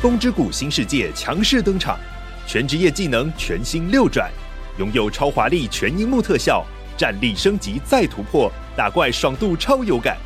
[0.00, 1.98] 风之谷新世界强势登场。
[2.46, 4.30] 全职业技能全新六转，
[4.78, 6.64] 拥有超华丽全荧幕特效，
[6.96, 10.16] 战力升级再突破，打怪爽度超有感。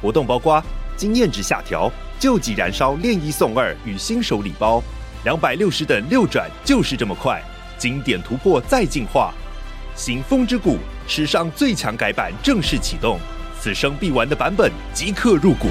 [0.00, 0.62] 活动包括
[0.96, 4.80] 经验值下调、救急燃烧练一送二与新手礼包，
[5.24, 7.42] 两百六十等六转就是这么快，
[7.76, 9.34] 经典突破再进化。
[9.96, 13.18] 新风之谷史上最强改版正式启动，
[13.60, 15.66] 此生必玩的版本即刻入股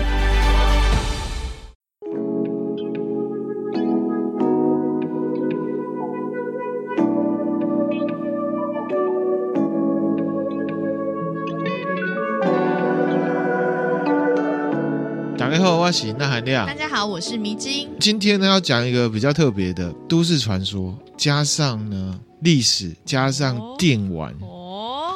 [15.96, 16.16] 谷。
[16.18, 17.90] 那含量，大家好，我是迷津。
[18.00, 24.34] 今天呢，要讲一个比较特别的都市传说，加上呢历史，加上电玩。
[24.42, 24.62] 哦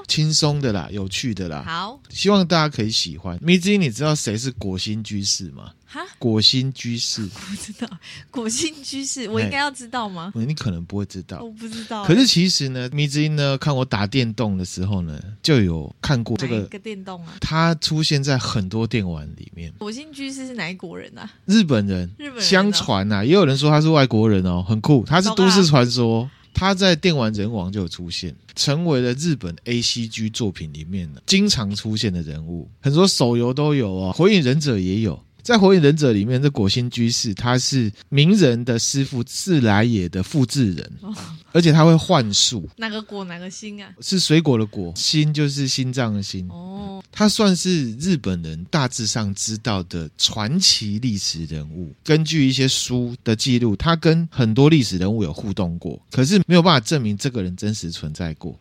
[0.07, 1.63] 轻松的啦，有趣的啦。
[1.67, 3.37] 好，希望大家可以喜欢。
[3.43, 5.69] 迷之音，你知道谁是果心居士吗？
[5.91, 7.89] 哈，果心居士， 不知道。
[8.29, 10.31] 果心居士，我应该要知道吗？
[10.35, 12.05] 你可能不会知道，我不知道。
[12.05, 17.33] 可是其实呢，迷之音呢，看我打电动的时候呢，就有看过这个，个电动啊。
[17.41, 19.73] 它出现在很多电玩里面。
[19.79, 21.27] 果心居士是哪一国人啊？
[21.45, 22.07] 日本人。
[22.19, 22.41] 日本人。
[22.43, 25.03] 相传啊，也有人说他是外国人哦，很酷。
[25.07, 26.29] 他是都市传说。
[26.51, 35.23] 他在电玩人王就有出现，成为了日本 ACG 作品里面呢经常出现的人物，很多手游都有哦，火影忍者也有。
[35.49, 41.11] 在火影忍者里面，这果心居士他是鸣人的师傅自来也的复制人，哦、
[41.51, 42.69] 而且他会幻术。
[42.77, 43.91] 哪个果哪个心啊？
[43.99, 46.47] 是水果的果，心就是心脏的心。
[46.49, 51.95] 哦，他算是日本人大致上知道的传奇历史人物。
[52.03, 58.55] 根据一些书的记录，他跟很多历史人物有互动过，可是没有办法证明这个人真实存在过。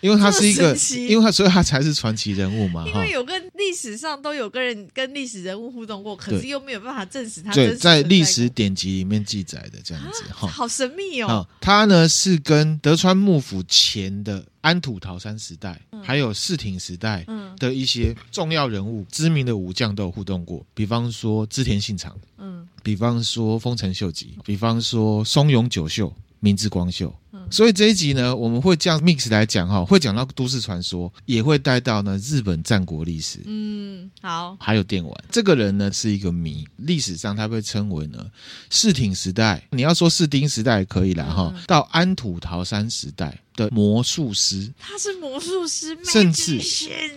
[0.00, 0.76] 因为他是一个，
[1.08, 2.86] 因为他所以他才是传奇人物嘛。
[2.86, 11.46] 因为有跟历史上都有个人跟历史人物互动过，可是又没有办法证实他对在历史典籍里面记载的这样子哈，好神秘哦。
[11.60, 17.26] 他呢是跟德川幕府前的安土桃山时代，还有室町时代
[17.58, 27.12] 的一些重要人物、知名的武将都有互动过，比方说织田信长，嗯，比方说丰臣秀吉，比方说松永久秀、明治光秀。
[27.50, 35.24] 所以这一集呢，我们会这样 mix 来讲哈，会讲到都市传说，也会带到呢日本战国历史，嗯，好，还有电玩。
[35.30, 38.26] 这个人呢是一个谜，历史上他被称为呢
[38.70, 46.60] 室町时代，你要说室町时代也可以啦哈，嗯、到安土桃山时代的魔术师，他是魔术师，甚至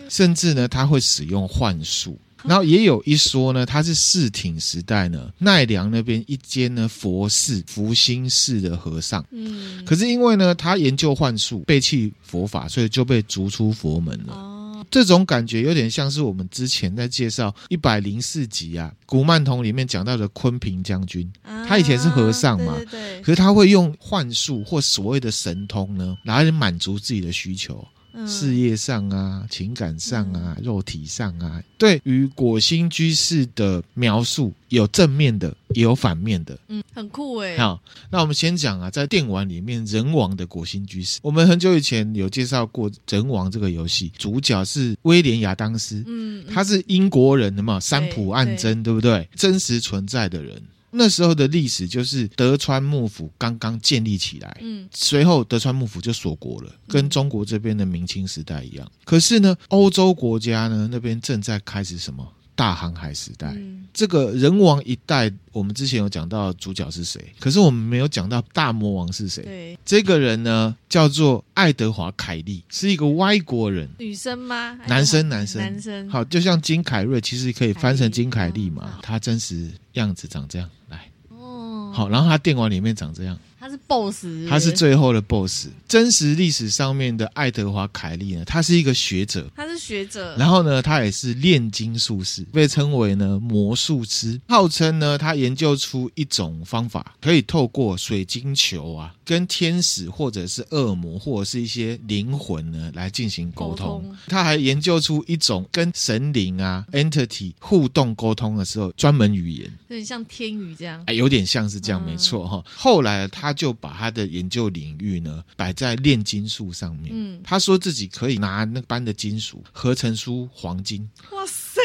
[0.10, 2.18] 甚至呢他会使用幻术。
[2.44, 9.26] 然后也有一说呢，他是室町时代呢奈良那边一间呢佛寺福兴寺的和尚。
[9.32, 14.34] 嗯，可是因为呢他研究幻术，背弃佛法，所以就被逐出佛门了。
[14.34, 21.32] 哦，这种感觉有点像是我们之前在介绍一百零四集啊《古曼童》里面讲到的坤平将军，
[21.68, 27.88] 他以前是和尚嘛，对对，可是他会用幻术或所谓的神通呢来满足自己的需求。
[28.28, 37.58] 事业上啊，情感上啊，嗯、肉体上啊，对于果心居士的描述有正面的，也有反面的，嗯，很酷诶。
[37.58, 49.30] 好，那我们先讲啊，在电玩里面，人王的果心居士，我们很久以前有介绍过人王这个游戏，主角是威廉亚当斯，嗯，他是英国人的嘛，三浦岸真，对，对不对？
[49.36, 50.62] 真实存在的人。
[50.92, 58.92] 那时候的历史就是德川幕府刚刚建立起来，嗯，随后德川幕府就锁国了，跟中国这边的明清时代一样。
[59.06, 63.56] 可是呢，欧洲国家呢那边正在开始什么大航海时代。
[63.94, 69.44] 这个人王一代，我们之前有讲到主角是谁，可是我们没有讲到大魔王是谁。
[69.44, 74.80] 对，这个人呢叫做爱德华凯利，是一个外国人，女生吗？
[74.88, 76.10] 男生，男生，男生。
[76.10, 80.70] 好，就像金凯瑞，其实可以翻成金凯利嘛，他真实样子长这样。
[80.88, 84.50] 来，哦好，然后他电玩里面长这样，他是 boss，是是？
[84.50, 85.68] 他是最后的 boss。
[85.88, 90.36] 真实历史上面的爱德华凯利呢，他是一个学者，他是是学者。
[90.36, 104.14] 然后呢，他也是炼金术士，被称为呢魔术师，号称呢他研究出一种方法，可以透过水晶球啊，跟天使或者是恶魔或者是一些灵魂呢来进行沟通。
[104.28, 111.02] 他还研究出一种跟神灵啊 entity 互动沟通的时候专门语言，有点像天语这样。
[111.08, 112.62] 哎，有点像是这样，嗯、没错哈。
[112.76, 117.12] 后来他就把他的研究领域呢摆在炼金术上面。
[117.14, 121.10] 嗯，他说自己可以拿那般的金属合成出黄金。
[121.32, 121.80] 哇塞！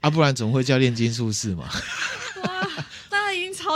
[0.00, 1.66] 啊，不然怎么会叫炼金术士嘛？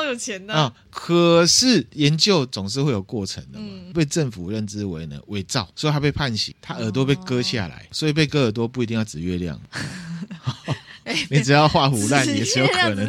[0.08, 0.72] 有钱的啊！
[0.90, 9.60] 可是研究总是会有过程的嘛，嗯、被政府认知为呢伪造，所以他被判刑，他耳朵被割下来，哦、所以被割耳朵不一定要指月亮，
[11.30, 13.08] 你只要画虎烂也是有可能。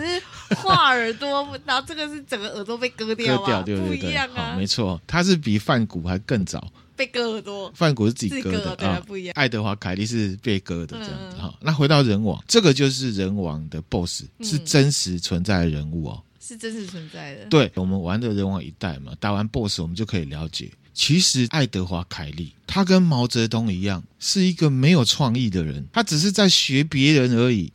[0.49, 9.33] 画耳朵，然后这个是整个耳朵被割掉，割掉对对对，不一样啊，没错，他是比梵谷还更早被割耳朵，梵谷是自己割的割啊，不一样。
[9.35, 11.49] 爱德华凯利是被割的这样子哈。
[11.53, 17.45] 嗯、那回到人王，这个就是人王的 BOSS，是真实存在的人物哦，是真实存在的。
[17.45, 27.71] 对，我们玩的人王一代嘛，打完 BOSS 我们就可以了解，其实爱德华凯利他跟毛泽东一样，是一个没有创意的人，他只是在学别人而已。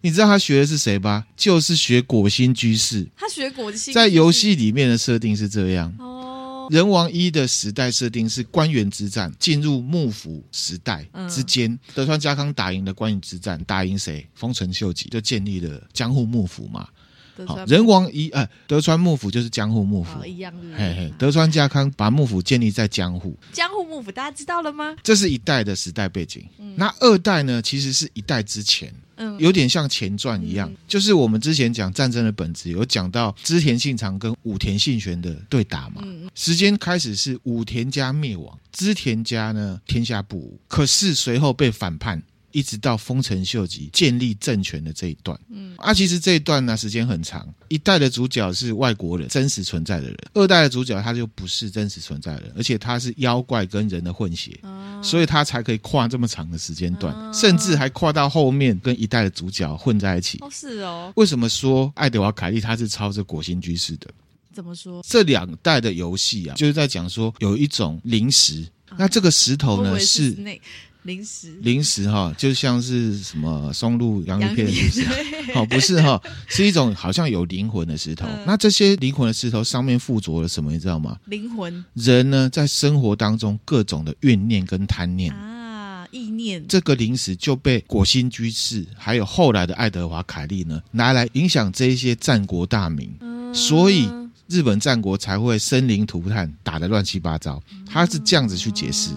[0.00, 1.26] 你知道他学的是谁吧？
[1.36, 3.06] 就是学果心居士。
[3.14, 5.94] 他学果心，在游戏里面的设定是这样。
[5.98, 14.26] 哦，人王一的时代设定是关原之战，进入幕府时代之间，嗯、德川家康打赢了关原之战，打赢谁？
[14.34, 16.88] 丰臣秀吉就建立了江户幕府嘛。
[17.46, 23.36] 好，仁王一，呃，德川幕府就是江户幕府，哦、一样嘿嘿，德川家康把幕府建立在江户。
[23.52, 24.94] 江户幕府大家知道了吗？
[25.02, 26.44] 这是一代的时代背景。
[26.58, 27.60] 嗯、那二代呢？
[27.62, 28.92] 其实是一代之前。
[29.38, 36.02] 有点像前传一样，嗯、就是我们之前讲战争的本质，有讲到织田信长跟武田信玄的对打嘛。
[36.04, 42.20] 嗯、时间开始是武田家灭亡，织田家呢天下不武，可是随后被反叛。
[42.52, 47.46] 一直到丰臣秀吉建立政权的这一段，嗯，啊，其实这一段呢时间很长。
[47.68, 60.38] 一代的主角是外国人，真实存在的人；二代的主角他就不是真实存在的人，而且他是妖怪跟人的混血，哦、所以他才可以跨这么长的时间段，哦、甚至还跨到后面跟一代的主角混在一起。
[60.42, 61.12] 哦，是哦。
[61.16, 64.08] 为什么说爱德华凯利他是抄着果心居士的？
[64.52, 65.02] 怎么说？
[65.08, 70.36] 这两代的游戏啊，就是在讲说有一种灵石，啊、那这个石头呢是。
[71.02, 74.68] 零食，零食哈，就像是什么松露洋芋片
[75.52, 78.24] 好 不是哈，是一种好像有灵魂的石头。
[78.28, 80.70] 嗯、那这些灵魂的石头上面附着了什么？
[80.70, 81.16] 你知道吗？
[81.24, 81.84] 灵魂。
[81.94, 86.64] 人呢，在生活当中各种的怨念跟贪念啊，意念。
[86.68, 94.08] 这个零食就被果心居士还有后来的爱德华凯利呢拿来影响这一些战国大名，嗯、所以
[94.46, 97.60] 日本战国才会生灵涂炭，打得乱七八糟。
[97.84, 99.10] 他是这样子去解释。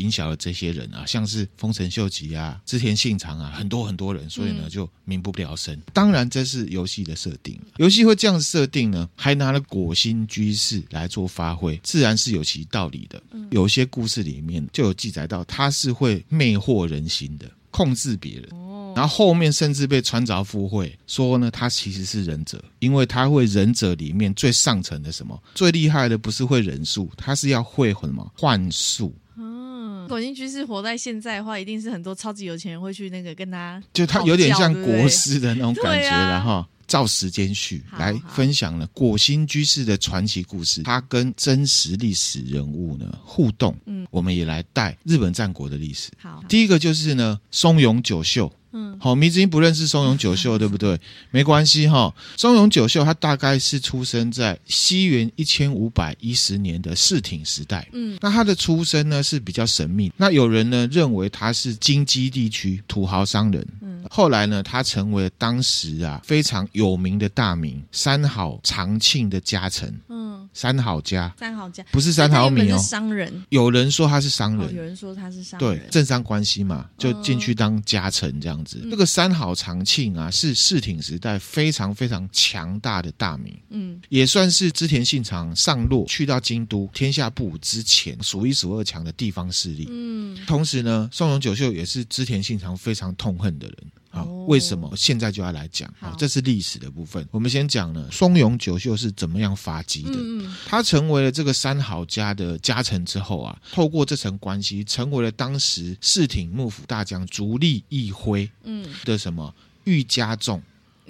[0.00, 5.78] 影响了这些人啊，像是丰臣秀吉啊、织田信长啊，很多很多人，所以呢就民不聊生。
[5.92, 13.22] 当然，这是游戏的设定，游戏会这样设定呢，还拿了果心居士来做发挥，自然是有其道理的。
[13.50, 18.48] 有些故事里面就有记载到，他是会魅惑人心的，控制别人。
[18.92, 29.14] 然后后面甚至被穿凿附会，说呢他其实是忍者，因为他会忍者里面最上层的什么最厉害的，不是会忍术，他是要会什么幻术。
[30.10, 36.68] 果心居士活在现在的话，一定是很多超级有钱人会去那个跟他，就他有点像国师的那种感觉了哈。
[36.86, 43.76] 照时间序来分享了果心居士的传奇故事，他跟真实历史人物呢互动。
[43.86, 46.10] 嗯，我们也来带日本战国的历史。
[46.18, 48.52] 好，第一个就是呢松永久秀。
[48.72, 50.98] 嗯，好，迷之音不认识松永久秀， 对不对？
[51.30, 52.14] 没关系哈。
[52.36, 57.88] 松永久秀他大概是出生在西元一千五百一十年的室町时代。
[57.92, 60.12] 嗯，那他的出生呢是比较神秘。
[60.16, 63.66] 那有人呢认为他是京畿地区土豪商人。
[63.80, 69.92] 嗯，后来呢他成为当时啊非常有名的大名三好长庆的家臣。
[70.08, 73.44] 嗯，三好家，三好家不是三好米哦，商人。
[73.48, 78.59] 有人说他是商人，哦、有人说他是商人，对，政商关系嘛，就进去当家臣这样。
[78.64, 93.76] 这个三好长庆啊，是室町时代非常非常强大的大名，嗯，也算是织田信长上洛去到京都天下布武之前数一数二强的地方势力，嗯，同时呢，松永久秀也是织田信长非常痛恨的人。
[94.10, 95.88] 好，为什么现在就要来讲？
[96.00, 97.24] 好，这是历史的部分。
[97.30, 100.12] 我们先讲呢，松永久秀是怎么样发迹的？
[100.14, 110.60] 嗯，他成为了这个三好家的家臣之后啊，透过这层关系，成为了当时室町幕府大将足利义辉嗯的什么御家众。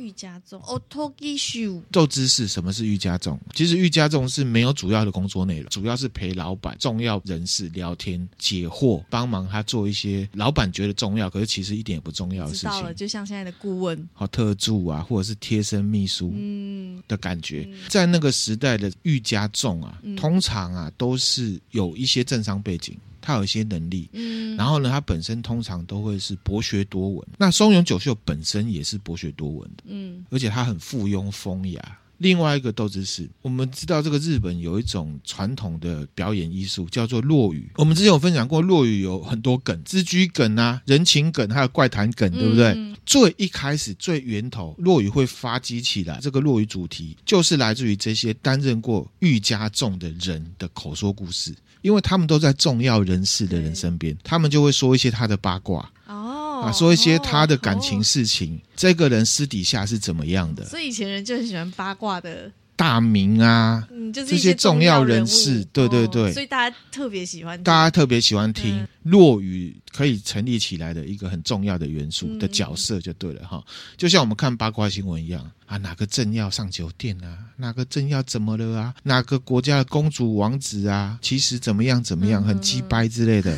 [0.01, 1.83] 御家众，otogishu。
[1.93, 3.39] 宙知识什么是御家众？
[3.55, 12.71] 其实御家众是没有主要的工作内容，主要是陪老板、重要人士聊天、解惑，帮忙他做一些老板觉得重要，可是其实一点也不重要的事情。
[12.71, 17.67] 知道了，就像现在的顾问，好特助啊，或者是贴身秘书，嗯的感觉。
[17.71, 22.97] 嗯、在那个时代的御家众啊，嗯、通常啊都是有一些政商背景。
[23.31, 27.29] 他有一些能力，嗯，然后呢，他本身通常都会是博学多闻。
[27.39, 31.99] 那松永久秀本身也是博学多闻的，嗯，而且他很附庸风雅。
[32.19, 37.71] 另外一个豆知识，我们知道这个日本有一种传统的表演艺术叫做落语。
[37.77, 42.75] 我们之前有分享过，落语有很多梗，之居梗啊、人情梗，还有怪谈梗，对不对？
[42.77, 51.55] 嗯、最一开始、最源头，落语会发迹起来，这个落语主题就是来自于这些担任过御家众的人的口说故事。
[51.83, 60.65] 因为他们都在重要人士的人身边，他们就会说一些他的八卦哦，啊，说一些他的感情事情，哦、这个人私底下是怎么样的。
[60.67, 73.63] 所以以前人就很喜欢八卦的大名啊，嗯，就是这些重要人士，对对对，所以大家特别喜欢，大家特别喜欢听落语可以成立起来的一个很重要的元素的角色就对了哈，
[73.99, 75.47] 就像我们看八卦新闻一样。
[75.67, 77.39] 啊，哪个政要上酒店啊？
[77.57, 78.93] 哪个政要怎么了啊？
[79.05, 81.17] 哪个国家的公主王子啊？
[81.23, 83.57] 其实怎么样怎么样，很鸡掰之类的，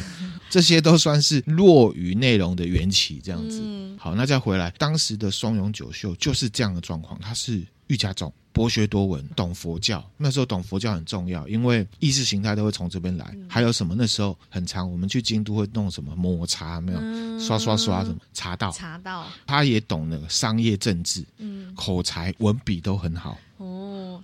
[0.52, 3.22] 这些都算是落语内容的缘起。
[3.24, 3.62] 这样子，
[3.98, 8.30] 好，那再回来，当时的松永九秀就是这样的状况，他是御家众。
[8.52, 10.06] 博学多闻，懂佛教。
[10.18, 13.30] 那时候懂佛教很重要，因为意识形态都会从这边来。
[13.32, 13.94] 嗯、还有什么？
[13.96, 16.98] 那时候很长，我们去京都会弄什么抹茶，没有？
[17.00, 18.70] 嗯、刷刷刷什么茶道？
[18.70, 19.26] 茶道。
[19.46, 23.38] 他也懂那个商业政治，嗯，口才文笔都很好。
[23.56, 23.71] 哦，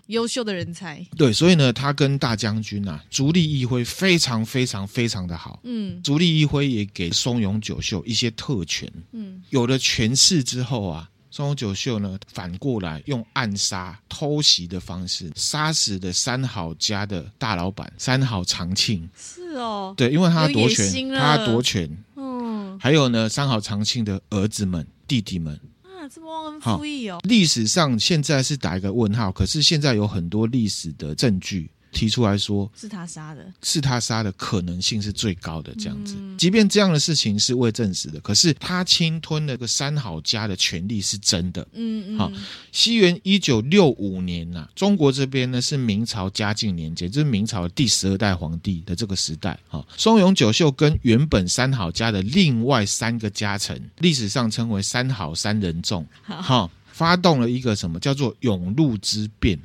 [0.09, 1.03] 优秀的人才。
[1.17, 5.61] 对，所以呢，他跟大将军啊，足利义辉非常非常非常的好。
[5.65, 8.93] 嗯，足利义辉也给松永久秀一些特权。
[9.13, 11.09] 嗯，有了权势之后啊。
[11.31, 19.09] 松永久秀呢，反过来用暗杀、偷袭的方式杀死了三好家的大老板三好长庆。
[19.15, 21.87] 是哦，对，因为他夺权，他夺权。
[22.17, 25.78] 嗯，还有呢，三好长庆的儿子们、弟弟们啊，
[26.09, 27.19] 这么忘恩负义哦。
[27.25, 31.71] 历史上现在是打一个问号，可是现在有很多历史的证据。
[31.93, 35.75] 提出来说是他杀的，是他杀的可能性是最高的。
[35.79, 41.67] 这样子，嗯、即便这样的事情是未证实的，可是他侵吞了个三好家的权利是真的。
[41.73, 42.19] 嗯嗯。
[42.19, 42.33] 好，
[42.73, 49.59] 西元一九六五年呐、啊，中国这边呢是明朝嘉靖年间，就是明朝第十二代皇帝的这个时代。
[49.69, 59.59] 好，松永久秀跟原本三好家的另外三个家臣，历史上称为三好三人众，好，发动了一个什么叫做永禄之变。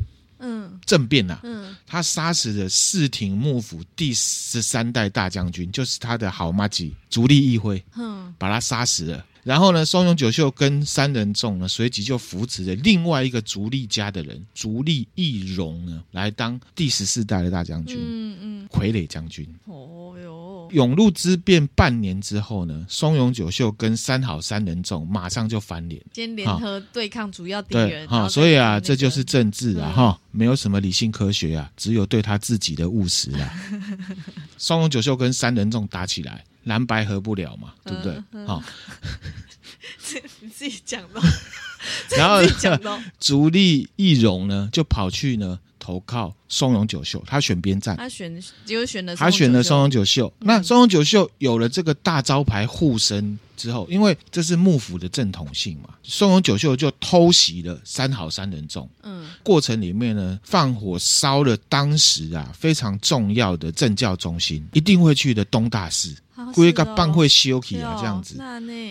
[0.44, 9.26] 嗯，政变呐、啊，嗯，他杀死了室町幕府第十三代大将军，就是他的好妈吉足利义辉，嗯，把他杀死了。
[9.44, 19.48] 然后呢，松永久秀跟三人众呢，随即就扶持了另外一个足利家的人足利义荣呢，来当第十四代的大将军，嗯嗯，傀儡将军。
[19.66, 20.70] 哦哟。
[20.72, 28.08] 永禄之变半年之后呢，松永久秀跟三好三人众马上就翻脸，先联合对抗主要敌人。
[28.08, 33.54] 哈，所以啊，这就是政治啊，哈、嗯，没有什么理性科学啊，只有对他自己的务实啊。
[34.58, 38.46] 松永久秀跟三人众打起来，蓝白合不了嘛，对不对？
[38.46, 38.63] 哈，
[40.41, 41.22] 你 自己讲的。
[42.17, 42.41] 然后
[43.20, 45.60] 足利义荣呢，就跑去呢。
[45.79, 50.34] 投靠松永久秀，他选边站，他选只有选了，他选了松永久秀。
[50.39, 58.89] 嗯、那松永久秀有了这个大招牌护身之后，因为这是幕府的正统性嘛，松永久秀就偷袭了三好三人众。
[59.01, 66.15] 嗯，过程里面呢，放火烧了当时啊非常重要的政教中心，一定会去的东大寺。
[66.54, 68.38] 归个半会修起啊，这样子。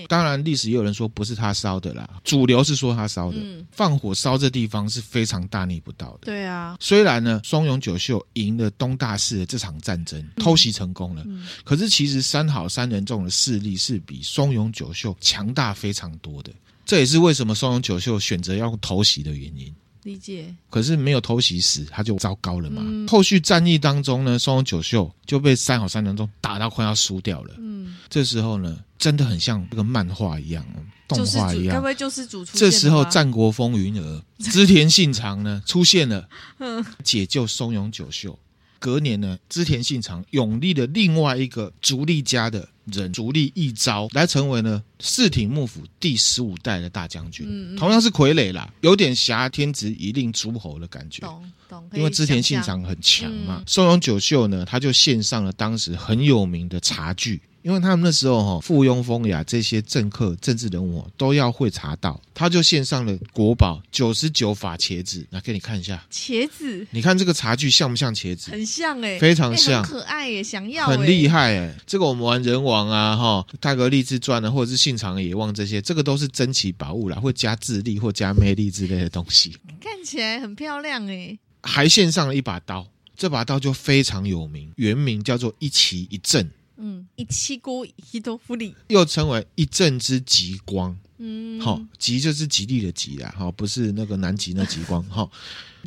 [0.08, 3.38] 当然，历史也有人说不是他烧的啦，主流是说他烧的。
[3.70, 6.26] 放火烧这地方是非常大逆不道的。
[6.26, 11.24] 对啊，虽然呢，松永久秀赢了东大寺的这场战争，偷袭成功了，
[11.64, 16.52] 可是其实三好三人众的势力是比松永久秀强大非常多的。
[16.84, 19.72] 这也是为什么松永久秀选择要用偷袭的原因。
[20.04, 22.82] 理解，可是没有偷袭时，他就糟糕了嘛。
[22.84, 27.54] 嗯、后续战役当中呢，松永久秀就被三好三郎中打到快要输掉了。
[27.58, 30.66] 嗯，这时候呢，真的很像这个漫画一样，
[31.06, 31.74] 动画一样。
[31.74, 32.60] 该不会救世主出现？
[32.60, 36.28] 这时候战国风云儿织田信长呢出现了，
[37.04, 38.36] 解救松永久秀。
[38.82, 51.20] 隔年呢，织田信长永立了另外一个足利家的人足利义昭来成为呢四町幕府第十五代的大将军，嗯嗯同样是傀儡啦，有点挟天子以令诸侯的感觉。
[51.20, 57.40] 懂懂，因为织田信长很强嘛嗯，松永久秀呢，他就献上了当时很有名的茶具。
[57.62, 66.04] 因为他们那时候哈、哦，附庸风雅这些政客、政治人物、哦、都要会茶道，他就献上了国宝九十九法茄子，来给你看一下。
[66.10, 68.50] 茄子你看这个茶具像不像茄子？
[68.50, 71.32] 很像哎，非常像可爱耶，想要很厉害。
[71.32, 71.74] 害哎！
[71.86, 79.56] 这个我们玩人王啊，哈，泰格立志传啊，或者是信长野望这些，这个都是珍奇宝物啦，会加智力或加魅力之类的东西。
[79.80, 86.46] 看起来很漂亮哎，还献上了一把刀，这把刀就非常有名，原名叫做一旗一正。
[86.84, 95.30] 嗯，一七锅一多夫利，又称为一正之极光，嗯，好、哦，极就是吉利的极啦，哈、哦，不是那个南极那极光，哈、哦，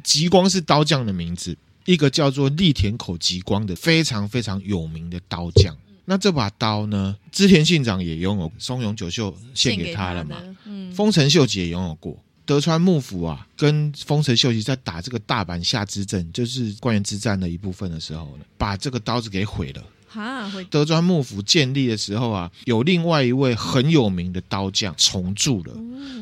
[0.05, 5.75] 极光是刀匠的名字，一个叫做立田口极光的非常非常有名的刀匠。
[6.05, 12.17] 那这把刀呢，织田信长也拥有，松永久秀献给他了嘛，嗯，丰臣秀吉也拥有过。
[12.45, 19.83] 德川幕府啊，跟丰臣秀吉在打这个大阪下之阵，就是关原之战的一部分的时候呢，把这个刀子给毁了。
[20.15, 25.73] 哈，德川幕府建立的时候啊，有另外一位很有名的刀匠重铸了，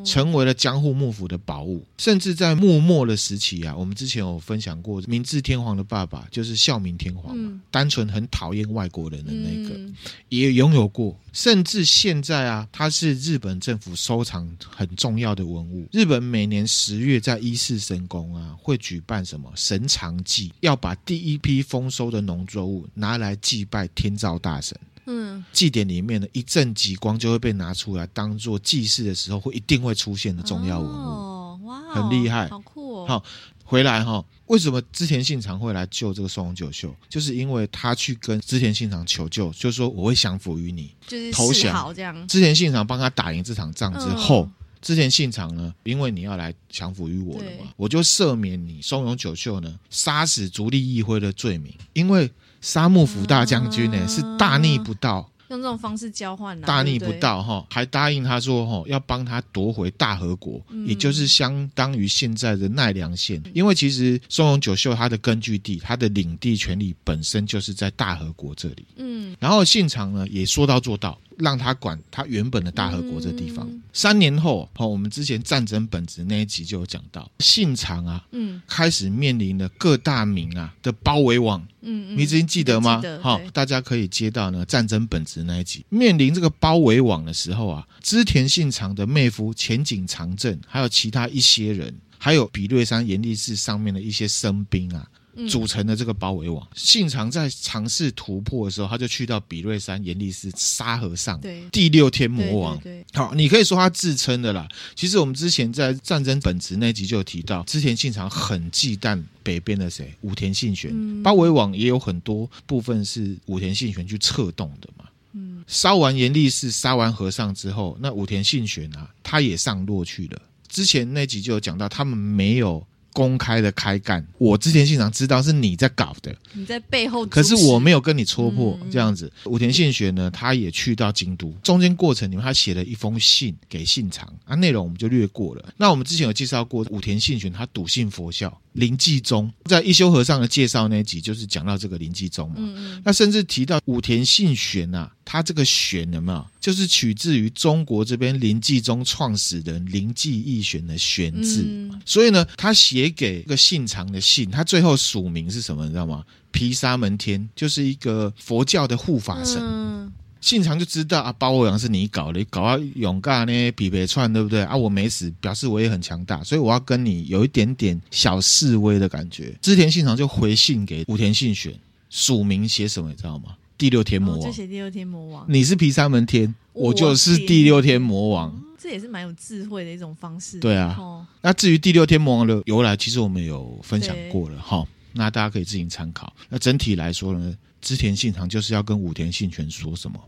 [0.04, 1.86] 成为了江户幕府的宝物。
[2.00, 9.96] 甚至在幕末的时期啊，我们之前有分享过，明治天皇的爸爸就是孝明天皇嘛，嗯单纯很讨厌外国人的那个，嗯
[10.30, 11.16] 也拥有过。
[11.34, 15.88] 甚至现在啊，它是日本政府收藏很重要的文物。
[15.92, 24.80] 日本每年十月在伊势神宫啊，会举办什么神长祭，要把第一批丰收的农作物拿来祭拜天照大神。
[25.06, 30.94] 嗯，祭典里面的一阵极光就会被拿出来当做祭祀的时候会一定会出现的重要文物。
[30.94, 33.06] 哦，哇哦，很厉害好酷哦。
[33.08, 33.24] 好，
[33.66, 36.94] 回来哈，为什么织田信长会来救这个松永久秀？
[37.10, 40.94] 就是因为他去跟织田信长求救，就是说我会降服于你。
[41.08, 42.28] 就是投降这样。
[42.28, 55.30] 织田信长帮他打赢这场仗之后嗯，织田信长呢，因为你要来降服于我了嘛，我就赦免你松永久秀呢杀死足利义辉的罪名，因为沙幕府大将军呢、嗯是大逆不道。
[55.54, 57.14] 用这种方式交换啦，大逆不。
[57.20, 63.42] 道哈，还答应他说哈要帮他夺回大和国，嗯也就是相当于现在的奈良县。
[63.54, 68.86] 因为其实松永久秀他的根据地、他的领地权利本身就是在大和国这里。
[68.98, 73.66] 嗯，然后信长呢也说到做到，让他管他原本的大和国这地方。
[73.70, 81.64] 嗯三年后，哈，我们之前战争本质那一集就有讲到，信长啊嗯开始面临了各大名啊的包围网。
[81.84, 83.02] 嗯嗯，你已经记得吗？
[83.22, 95.08] 好，对大家可以接到呢战争本质那一集，面临这个包围网的时候啊，织田信长的妹夫前井长政，还有其他一些人，还有比略山严立寺上面的一些僧兵啊。
[95.36, 101.40] 嗯组成的这个包围网，信长在尝试突破的时候，他就去到比瑞山严立寺杀和尚，
[101.72, 102.82] 第六天魔王。
[103.14, 104.68] 好，你可以说他自称的啦。
[104.96, 115.06] 其实我们之前在战争本质那集就有提到，织田信长很忌惮北边的谁武田信玄，嗯包围网也有很多部分是武田信玄去策动的嘛。
[115.34, 120.42] 嗯烧完严立寺，杀完和尚之后，那武田信玄啊，他也上洛去了。
[120.68, 124.26] 之前那集就有讲到，他们没有公开的开干。
[124.38, 129.32] 我之前信长知道是你在搞的，你在背后，可是我没有跟你戳破嗯这样子。
[129.46, 135.74] 武田信玄呢，他也去到京都，中间过程里面他写了一封信给信长啊，内容我们就略过了。
[135.78, 142.56] 那我们之前有介绍过武田信玄，他笃信佛教，临济宗在一休和尚的介绍那一集就是讲到这个林继宗嘛。
[142.58, 151.64] 嗯嗯那甚至提到武田信玄啊，他这个玄有没有，就是取自于中国这边林继宗创始人林继义玄的玄字。
[151.66, 155.86] 嗯所以呢，他写给这个信长的信，他最后署名是什么？
[155.86, 156.24] 你知道吗？
[156.52, 160.03] 毗沙门天，就是一个佛教的护法神。
[160.44, 164.76] 嗯信长就知道啊，包围网是你搞的，你搞到勇干呢，匹配串对不对啊？
[164.76, 169.58] 我没死，表示我也很强大，所以我要跟你有一点点小示威的感觉。
[169.62, 171.74] 织田信长就回信给武田信玄，
[172.10, 173.10] 署名写什么？
[173.10, 173.56] 你知道吗？
[173.78, 178.54] 第六天魔哦就王，写第六天魔王，你是皮三门天，我就是第六天魔王。
[178.78, 180.60] 这也是蛮有智慧的一种方式。
[180.60, 186.34] 对啊哦，那至于第六天魔王的由来，其实我们有分享对过了哈，那大家可以自行参考。
[186.50, 190.20] 那整体来说呢，织田信长就是要跟武田信玄说什么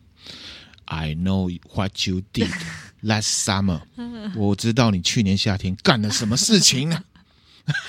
[0.86, 2.52] ？I know what you did
[3.04, 3.82] last summer。
[4.36, 7.04] 我知道你去年夏天干了什么事情呢、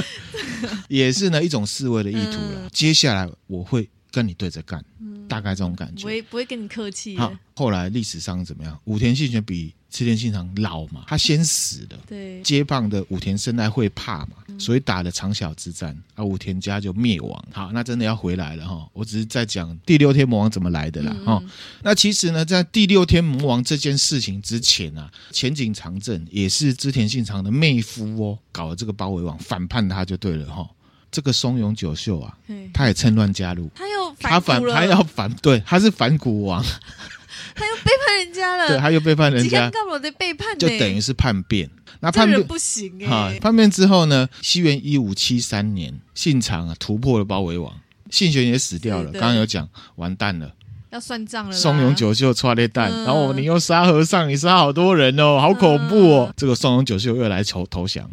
[0.88, 2.64] 也是呢一种示威的意图了。
[2.64, 4.85] 嗯接下来我会跟你对着干，
[5.28, 6.02] 大概这种感觉。
[6.02, 8.78] 不会不会跟你客气的好，后来历史上怎么样？
[8.84, 11.98] 武田信玄比织田信长老嘛，他先死了。
[12.06, 17.48] 对，接棒的武田胜赖会怕嘛，所以打了长筱之战啊，武田家就灭亡。
[17.52, 21.42] 好，那真的要回来了哈，我只是在讲第六天魔王怎么来的啦哈。
[21.82, 30.68] 那其实呢，在第六天魔王这件事情之前啊，前景长政也是织田信长的妹夫哦，搞了这个包围网，反叛他就对了哈。
[31.16, 32.37] 这个松永久秀啊，
[32.74, 36.62] 他也趁乱加入，他又他反他要反对，他是反骨王。
[37.57, 40.59] 他又背叛人家了， 对，他又背叛人家，干嘛的背叛？
[40.59, 41.70] 就等于是叛变。
[42.00, 43.40] 那叛变不行哎、欸。
[43.40, 44.29] 叛变之后呢？
[44.42, 47.72] 西元一五七三年，信长啊突破了包围网，
[48.11, 49.11] 信玄也死掉了。
[49.12, 50.52] 刚刚有讲，完蛋了，
[50.90, 51.52] 要算账了。
[51.57, 56.26] 松永久秀抓了蛋，然后你又杀和尚，你杀好多人哦，好恐怖哦。
[56.29, 58.11] 嗯、这个松永久秀又来投投降，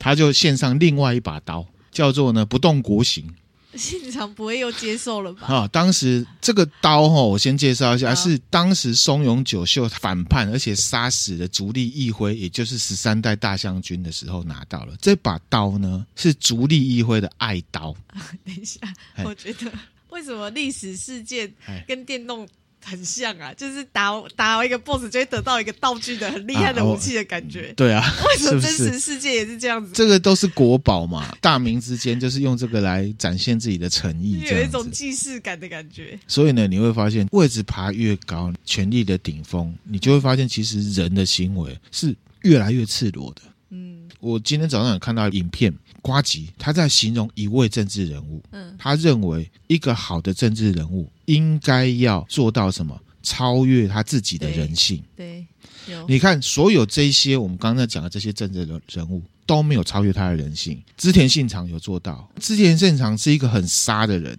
[0.00, 3.32] 他就献上另外一把刀，叫做呢不动国行。
[3.74, 5.46] 现场不会又接受了吧？
[5.46, 17.96] 啊，当时这个刀哈，我先介绍一下，是当时松永久秀反叛而且杀死了足利义辉，也就是十三代大将军的时候拿到了这把刀呢，是足利义辉的爱刀。
[18.44, 18.78] 等一下，
[19.24, 19.72] 我觉得
[20.10, 21.50] 为什么历史事件
[21.88, 22.46] 跟电动？
[22.84, 27.68] 很像啊，就是打打完一个 boss 就会得到一个道具的很厉害的武器的感觉。
[27.70, 29.92] 啊对啊， 为什么真实世界也是这样子？
[29.94, 36.18] 这个都是国宝嘛，大明之间就是用这个来展现自己的诚意，有一种既视感的感觉。
[36.26, 43.42] 所以呢，你会发现位置爬越高，权力的顶峰，你就会发现其实人的行为是越来越赤裸的。
[43.70, 45.72] 嗯，我今天早上有看到影片。
[46.02, 53.00] 呱吉他在形容一位政治人物，嗯，他认为一个好的政治人物应该要做到什么？
[53.22, 55.00] 超越他自己的人性。
[55.14, 55.46] 对，
[55.86, 60.82] 对，你看，所有这些我们刚才讲的这些政治人人物都没有超越他的人性。
[60.96, 64.36] 织田信长有做到，织田信长是一个很杀的人，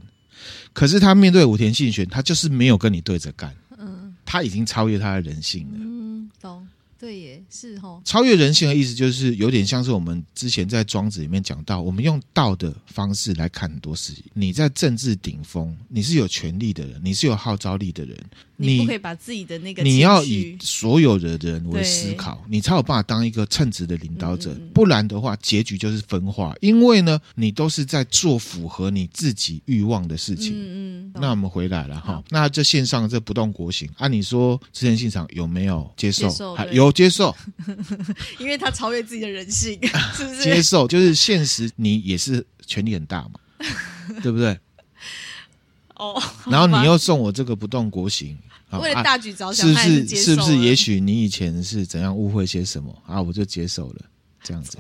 [0.74, 6.68] 可是他面对武田信玄，他就是没有跟你对着干，嗯，他已经超越他的人性了，嗯，懂。
[7.04, 8.02] 对，耶是哦。
[8.06, 14.24] 超越人性的意思就是有点像是我们之前在庄子里面讲到，我们用道的方式来看很多事情。
[14.34, 18.18] 你在政治顶峰，你是有权力的人，你是有号召力的人，
[18.56, 24.58] 你不可以把自己的那个，你要以所有的人为思考，你才有办法当一个称职的领导者。
[24.74, 26.56] 不然的话，结局就是分化。
[26.62, 30.54] 因为呢，你都是在做符合你自己欲望的事情。
[30.56, 31.14] 嗯嗯。
[31.16, 36.34] 那我们回来了哈，那这线上这不动国行，按你说之前现场有没有接受？
[36.72, 36.93] 有。
[36.94, 37.36] 接受，
[38.40, 39.78] 因为他超越自己的人性，
[40.16, 40.42] 是不是？
[40.44, 43.32] 接受就是现实，你也是权力很大嘛，
[44.24, 44.58] 对不对？
[45.96, 48.38] 哦，然后你又送我这个不动国行，
[48.72, 50.16] 为了大局着想，是不是？
[50.16, 50.58] 是不是？
[50.58, 53.22] 也许你以前是怎样误会些什么啊？
[53.22, 54.02] 我就接受了，
[54.44, 54.78] 这样子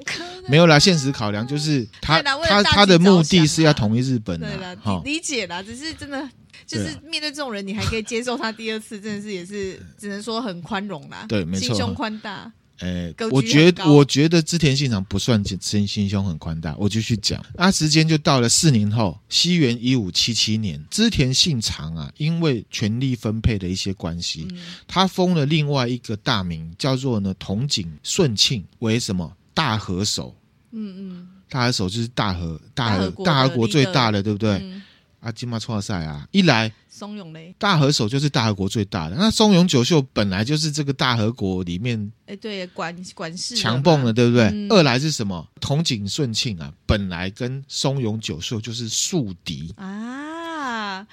[0.47, 0.77] 没有啦。
[0.77, 5.63] 现实考量就是他他他的目的是要统一日本的，好理解啦。
[5.63, 6.29] 只是真的。
[6.65, 11.25] 就是面对这种人，你还可以接受他第二次，真的是也是 只能说很宽容啦。
[11.27, 12.49] 对，没错，心胸宽大。
[12.79, 16.73] 诶，我觉得我觉得织田信长不算心心胸很宽大。
[16.77, 30.35] 我就去讲，那时间就到了四年后，西元一五七七年，织田信长啊，因为权力分配的一些关系，嗯、他封了另外一个大名，叫做呢筒井顺庆为什么大和守？
[30.71, 34.51] 嗯嗯，大和守就是大和大和大和国最大的，对不对？
[34.61, 34.81] 嗯
[35.19, 36.27] 啊，金马错赛啊！
[36.31, 39.15] 一来松永嘞，大和守就是大和国最大的。
[39.15, 44.47] 那松永久秀本来就是这个大和国里面，哎，对，管管事强蹦的，对不对？
[44.47, 45.47] 嗯、二来是什么？
[45.61, 51.07] 同井顺庆啊，本来跟松永久秀就是宿敌啊。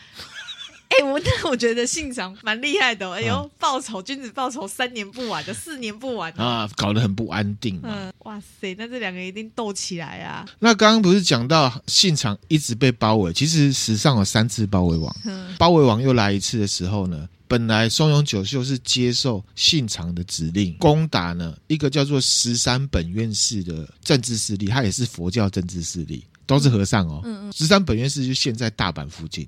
[1.00, 7.88] 哎、欸，我 那我觉得信长蛮厉害的，哦，哎呦，报仇，君子报仇三年不晚的，四年不晚啊，搞得很不安定嘛。
[7.90, 10.46] 嗯，哇塞，那这两个一定斗起来啊！
[10.58, 27.22] 那刚刚不是讲到信长一直被包围，其实史上有三次包围王，嗯、包围王又来一次的时候呢，本来松永久秀是接受信长的指令攻打呢一个叫做十三本院寺的政治势力，他也是佛教政治势力，都是和尚哦。
[27.24, 29.46] 嗯嗯，十三本院寺就现在大阪附近。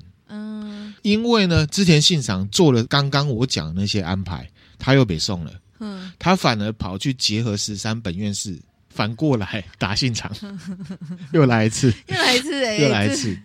[1.02, 5.52] 嗯，因为呢，织田信长做了刚刚我讲的那些安排，他又被送了。
[5.80, 8.58] 嗯，他反而跑去结合十三本愿寺，
[8.94, 10.31] 反过来打信长，
[11.33, 13.37] 又来一次，又来一次，哎，又来一次，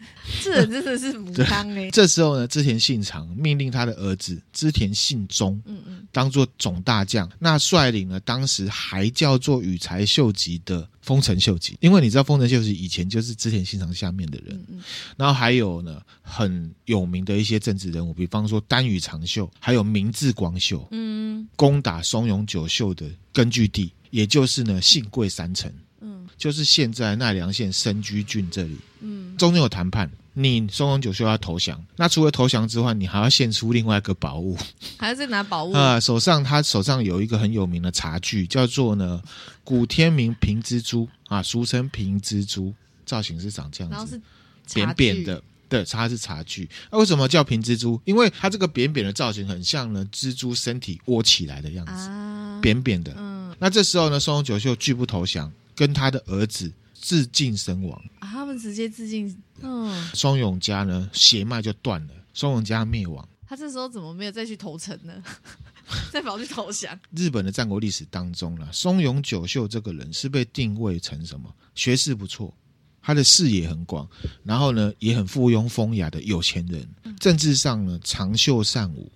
[0.44, 1.90] 这人真的是母汤哎。
[1.92, 10.88] 这时候呢，织田信长命令他的儿子织田信忠，嗯嗯，当做总大将，那率领了当时还叫做羽柴秀吉的。
[11.08, 14.84] 丰臣秀吉，因为你知道丰臣秀吉以前就是织田信长下面的人，嗯嗯，
[15.16, 30.10] 然后还有呢很有名的一些政治人物，比方说丹羽长秀，还有明智光秀，嗯，攻打松永久秀的根据地，也就是呢信贵三城，嗯，就是现在奈良县深居郡这里，嗯，中间有谈判。
[30.40, 34.56] 你松永久秀要投降，那除了投降之外，你还要献出另外一个宝物，
[34.96, 36.00] 还要再拿宝物啊？
[36.00, 39.20] 手上他手上有一个很有名的茶具，叫做呢
[39.64, 42.72] 古天明平蜘蛛啊，俗称平蜘蛛，
[43.04, 44.22] 造型是长这样子，然后是
[44.76, 45.42] 扁扁的。
[45.70, 46.70] 对，它是茶具。
[46.92, 48.00] 那、啊、为什么叫平蜘蛛？
[48.06, 53.12] 因为它这个扁扁的造型很像呢蜘蛛身体窝起来的样子，啊、扁扁的。
[53.18, 53.37] 嗯。
[53.60, 58.02] 那这时候呢，松永久秀拒不投降，跟他的儿子自尽身亡。
[58.20, 59.36] 啊，他们直接自尽。
[59.62, 60.10] 嗯。
[60.14, 63.28] 松永家呢血脉就断了，松永家灭亡。
[63.48, 65.14] 他这时候怎么没有再去投诚呢？
[66.12, 67.00] 再跑去投降？
[67.12, 71.50] 日本的战国历史当中呢，松永久秀这个人是被定位成什么？
[71.74, 72.54] 学识不错。
[73.02, 74.06] 他的视野很广，
[74.44, 76.86] 然后呢也很附庸风雅的有钱人，
[77.18, 79.10] 政治上呢长袖善舞，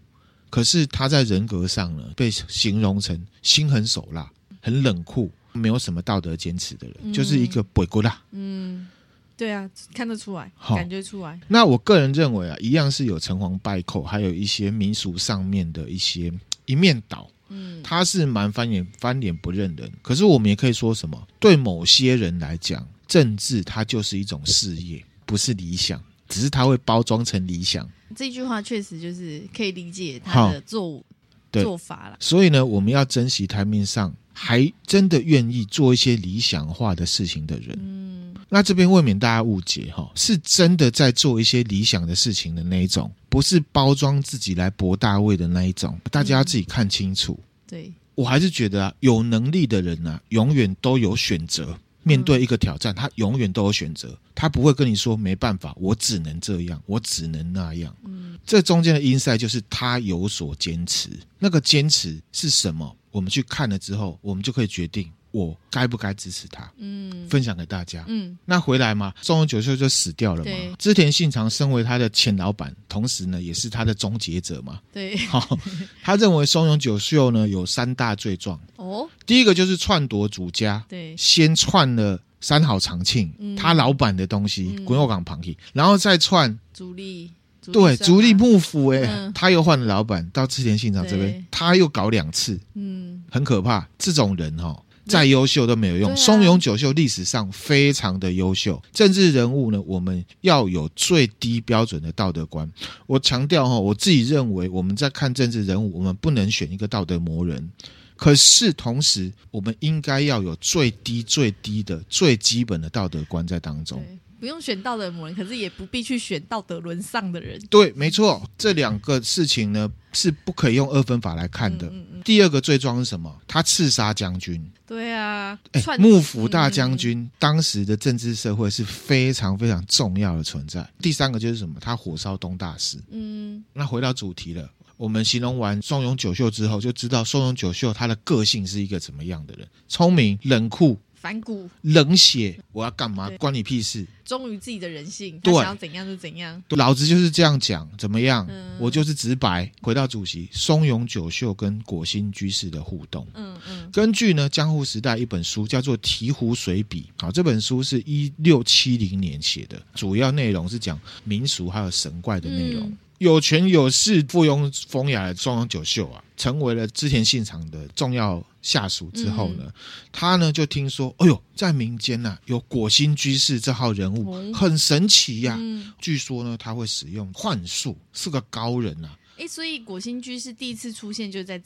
[0.52, 8.22] 可是他在人格上呢被形容成心狠手辣、很冷酷、没有什么道德坚持的人，嗯、就是一个鬼骨啦。
[8.30, 8.88] 嗯，
[9.36, 11.40] 对啊，看得出来，感觉出来。
[11.48, 16.32] 那我个人认为啊，一样是有成王败寇，还有一些民俗上面的一些
[16.66, 17.28] 一面倒。
[17.50, 21.28] 嗯，他是蛮翻脸翻脸不认人，可是我们也可以说什么？
[21.40, 22.88] 对某些人来讲。
[23.08, 27.88] 政治它就是一种事业，不是理想，只是他会包装成理想。
[28.16, 31.04] 这句话确实就是可以理解他的做
[31.52, 32.18] 做法了。
[32.20, 37.78] 所以呢，我们要珍惜台面上还真的愿意做一些理想化的事情的人。
[37.80, 46.00] 嗯，那这边未免大家误解哈，是真的在做一些理想的事情的那一种，不是包装自己来博大位的那一种。
[46.10, 47.38] 大家要自己看清楚。
[47.40, 51.78] 嗯、对，我还是觉得啊，有能力的人啊，永远都有选择。
[52.04, 57.96] 面对一个挑战，他永远都有选择，他不会跟你说没办法，我只能这样，我只能那样。
[58.06, 61.10] 嗯，这中间的因赛就是他有所坚持，
[61.40, 62.96] 那个坚持是什么？
[63.12, 65.12] 我们去看了之后，我们就可以决定。
[65.32, 66.70] 我该不该支持他？
[66.78, 68.04] 嗯，分享给大家。
[68.08, 70.44] 嗯，那回来嘛，松永久秀就死掉了嘛。
[70.44, 74.82] 对，织田信长身为他的前老板，同时呢也是他的终结者嘛。
[74.92, 75.58] 对，好，
[76.04, 78.60] 他认为松永久秀呢有三大罪状。
[78.76, 85.42] 哦，第一个就是篡夺主家，对，先篡了三好长庆，嗯、他老板的东西，滚后港旁
[85.72, 87.32] 然后再篡足利，
[87.72, 93.88] 对，足利幕府，哎，嗯、他又换了老板，到织田信长这边，他又搞两次，嗯，很可怕。
[93.98, 94.78] 这种人哈。
[95.12, 96.16] 再优秀都没有用。
[96.16, 102.72] 松永久秀历史上非常的优秀，政治人物呢，我们要有最低标准的道德观。
[103.06, 107.70] 我强调哈，我自己认为我们在看政治人物，我们不能选一个道德魔人，
[108.16, 114.02] 可是同时我们应该要有最低最低的最基本的道德观在当中。
[114.42, 117.62] 不用选道德魔人，可是也不必去选道德沦丧的人。
[117.70, 121.86] 对，没错，这两个事情呢是不可以用二分法来看的。
[121.86, 123.40] 嗯嗯嗯，第二个罪状是什么？
[123.48, 124.60] 他刺杀将军。
[124.88, 130.90] 对啊，哎，幕府大将军、嗯、当时的政治社会是非常非常重要的存在。
[131.00, 131.80] 第三个就是什么？
[131.80, 133.00] 他火烧东大寺。
[133.12, 139.68] 嗯，那回到主题了，我们形容完松永久秀之后，就知道松永久秀他的个性是一个怎么样的人？
[139.88, 141.00] 聪明、冷酷。
[141.22, 143.28] 反骨、冷血，我要干嘛？
[143.28, 144.04] 对关你屁事！
[144.26, 146.64] 忠于自己的人性，他想要怎样就怎样。
[146.70, 148.48] 老子就是这样讲，怎么样？
[148.50, 149.72] 嗯、我就是直白。
[149.84, 153.28] 回到主席松永久秀跟果心居士的互动。
[153.36, 153.84] 嗯嗯。
[153.84, 162.88] 嗯根据呢江户时代一本书叫做《醍醐随笔》，好，这本书是一六七零年写的，主要内容是讲民俗还有神怪的内容。
[162.88, 169.74] 嗯有权有势、附庸风雅的松永久秀啊，成为了织田信长的重要下属之后呢，嗯、
[170.12, 175.58] 他呢就听说，哎呦，在民间呐、啊、有果心居士这号人物，哦、很神奇呀、啊。
[175.60, 179.20] 嗯、据说呢，他会使用幻术，是个高人呐、啊。
[179.38, 181.62] 哎，所以果心居士第一次出现就在。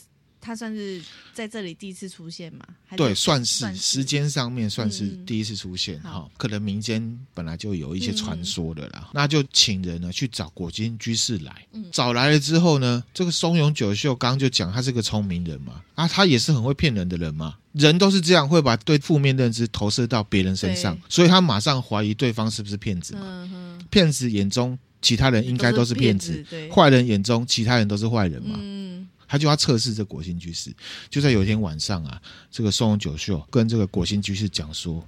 [0.45, 1.01] 他算是
[1.33, 2.63] 在这里第一次出现嘛？
[2.95, 6.23] 对，算是，时间上面算是第一次出现哈。
[6.23, 11.65] 嗯、可能民间本来就有一些传说的啦，嗯、那就请人呢去找果金居士来。
[11.71, 17.55] 嗯、找来了之后呢，这个松永久秀刚刚就讲他是个聪明人嘛，啊，他也是很会骗人的人嘛。
[17.71, 23.21] 人都是这样，会把对负面认知投射到别人身上，所以他马上怀疑对方是不是骗子嘛。
[23.51, 28.55] 嗯、骗子眼中其他人应该都是骗子，坏人眼中其他人都是坏人嘛。
[28.59, 28.74] 嗯
[29.35, 30.73] 他就要测试这果心居士，
[31.09, 35.05] 就在有一天晚上啊，这个松永久秀跟这个果心居士讲说：“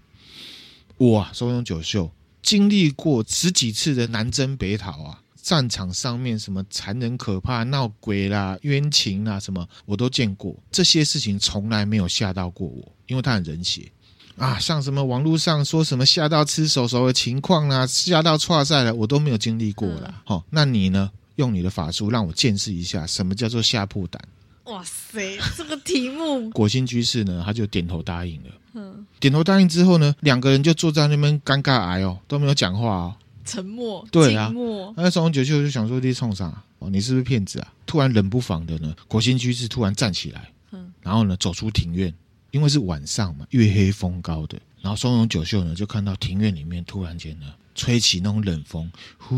[1.00, 2.12] 我啊，松永久秀
[2.44, 13.90] 经历过十几次的南征北讨啊，战场上面什么残忍可怕、闹鬼啦、冤情啦，什么我都见过，这些事情从来没有吓到过我，因为他很冷血
[14.36, 14.60] 啊。
[14.60, 20.22] 像什么网络上说什么吓到吃手手的情况啊，吓到挫赛了，我都没有经历过啦。
[20.26, 24.22] 好、嗯哦，那你呢？”用你的法术让我见识一下什么叫做吓破胆。
[24.66, 28.50] 哇塞，这个题目， 果心居士呢，他就点头答应了。
[28.74, 33.16] 嗯，点头答应之后呢，两个人就坐在那边尴尬癌哦，都没有讲话哦。
[33.46, 34.94] 沉默，对啊，默。
[34.98, 36.62] 那松永久秀就想说：“你冲啥？
[36.80, 42.14] 哦，你是不是骗子啊？”突然冷不防的呢，国兴居士突然站起来，嗯，然后呢，走出庭院，
[42.52, 47.46] 因为是晚上嘛，月黑风高的，然后松永九秀呢就看到庭院里面突然间呢
[47.78, 49.38] 吹起那种冷风，呼，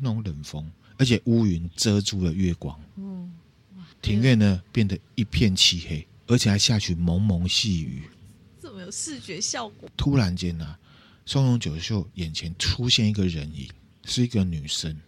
[0.00, 3.30] 那种冷风，而且乌云遮住了月光，嗯，
[4.00, 8.04] 庭院呢变得一片漆黑，而且还下起蒙蒙细雨，
[8.62, 9.90] 这么有视觉效果。
[9.96, 10.78] 突然间呢、啊。
[11.24, 13.68] 松永久秀眼前出现一个人影，
[14.04, 15.00] 是一个女生，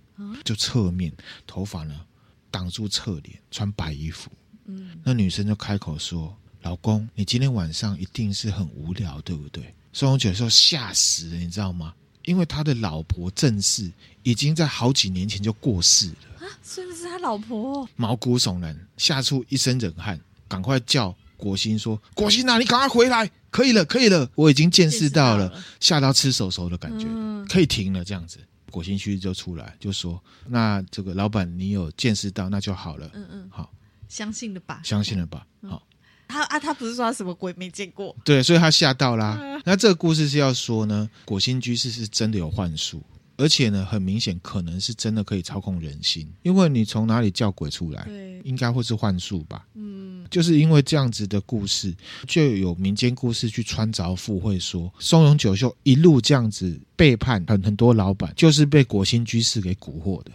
[0.45, 1.13] 就侧面
[1.45, 2.07] 头发呢
[2.53, 4.31] 挡住侧脸，穿白衣服。
[4.67, 11.95] 嗯，那女生就开口说：“老公，你今天晚上一定是很无聊，对不对？”松永久秀吓死了，你知道吗？
[12.25, 13.89] 因为他的老婆正氏
[14.25, 17.89] 已经在好几年前就过世了啊，是不是他老婆？
[17.95, 28.03] 毛骨悚然，吓出一身冷汗，赶快叫国兴说：“国兴啊，你赶快回来！”可以了，可以了，我已经见识到了吓到吃手手的感觉，嗯、可以停了。
[28.03, 28.39] 这样子，
[28.73, 33.73] 国兴居士就出来就说：“那这个老板，你有见识到，那就好了。”嗯嗯，好，
[34.09, 34.81] 相信了吧？
[34.83, 35.47] 相信了吧？
[35.63, 35.87] 嗯、好，
[36.29, 38.15] 他啊，他不是说他什么鬼没见过？
[38.25, 39.39] 对，所以他吓到啦。
[39.41, 43.03] 嗯、那这个故事是要说呢，果心居士是真的有幻术。
[43.37, 48.05] 而且呢，很明显可能是真的可以操控人心，因为你从哪里叫鬼出来？
[48.05, 49.67] 对，应该会是幻术吧？
[49.75, 51.93] 嗯，就是因为这样子的故事，
[52.29, 60.31] 就有民间故事去穿凿附会说，松永久秀一路这样子背叛很很多老板，就是被果心居士给蛊惑的。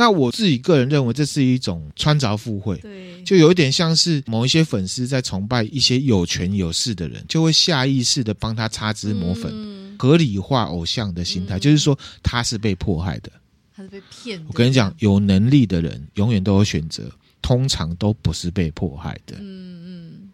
[0.00, 9.50] 嗯、那我自己个人认为，这是一种穿凿附会，对，就有一点像是某一些粉丝在崇拜一些有权有势的人，就会下意识的帮他擦脂抹粉。
[9.52, 13.30] 嗯合理化偶像的心态，嗯、就是说他是被迫害的，
[13.76, 14.46] 他是被骗的。
[14.48, 19.36] 我跟你讲，有能力的人永远都有选择，通常都不是被迫害的。
[19.38, 20.30] 嗯嗯，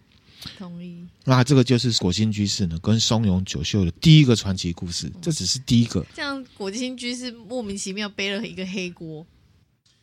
[0.57, 1.05] 同意。
[1.24, 6.07] 那这个就是国兴居士呢，跟松永久秀的第一个传奇故事，这只是第一个。
[6.14, 9.26] 这样国兴居士莫名其妙背了一个黑锅。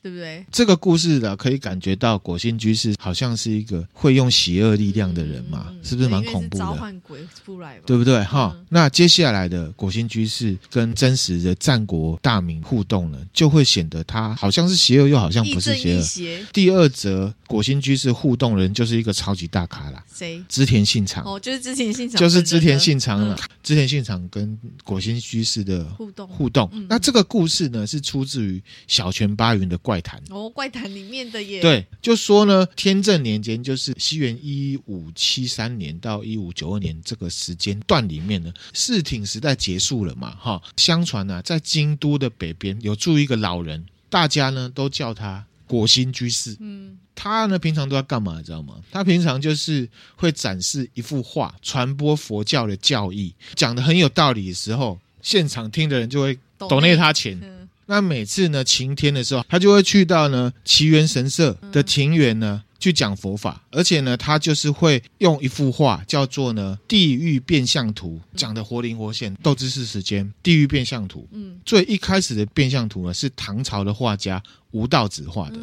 [0.03, 0.45] 对不对？
[0.51, 6.65] 这个故事呢，可以感觉到果心居士好像是一个会用邪恶力量的人嘛，是不是蛮恐怖的？
[6.65, 8.21] 召唤鬼出来，对不对？
[8.25, 16.01] 哈、嗯，那接下来的果心居士跟真实的战国大名互动呢，就会显得他好像是邪恶，又好像不是邪恶。
[16.01, 20.43] 邪第二则国兴居士互动人就是一个超级大咖啦，谁？
[20.49, 23.39] 织田信长哦，就是织田信长，就是织田信长了。
[23.61, 30.83] 织田信长跟果心居士的互动互动，嗯、那这个故事呢，是出自于小泉八云的怪谈哦，怪谈。
[30.93, 40.59] 里面的耶对，就说呢，天正年间，就是西元一五七三年到一五九二年这个时间段里面呢，室町时代结束了嘛，哈。
[40.77, 46.55] 相传呢、啊，在京都的北边有住一个老人，大家呢都叫他国兴居士。
[46.59, 48.75] 嗯，他呢平常都在干嘛，你知道吗？
[48.91, 57.39] 他平常就是会展示一幅画，传播佛教的教义，讲的很有道理的时候，现场听的人就会抖内他钱。
[57.41, 69.33] 嗯那每次呢，晴天的时候，他就会去到呢奇缘神社的庭园呢去讲佛法，而且呢，他就是会用一幅画叫做呢《地狱变相图》，讲的活灵活现。
[69.35, 71.21] 斗智士时间，《地狱变相图》。
[71.31, 75.57] 嗯，最一开始的变相图呢是唐朝的画家吴道子画的，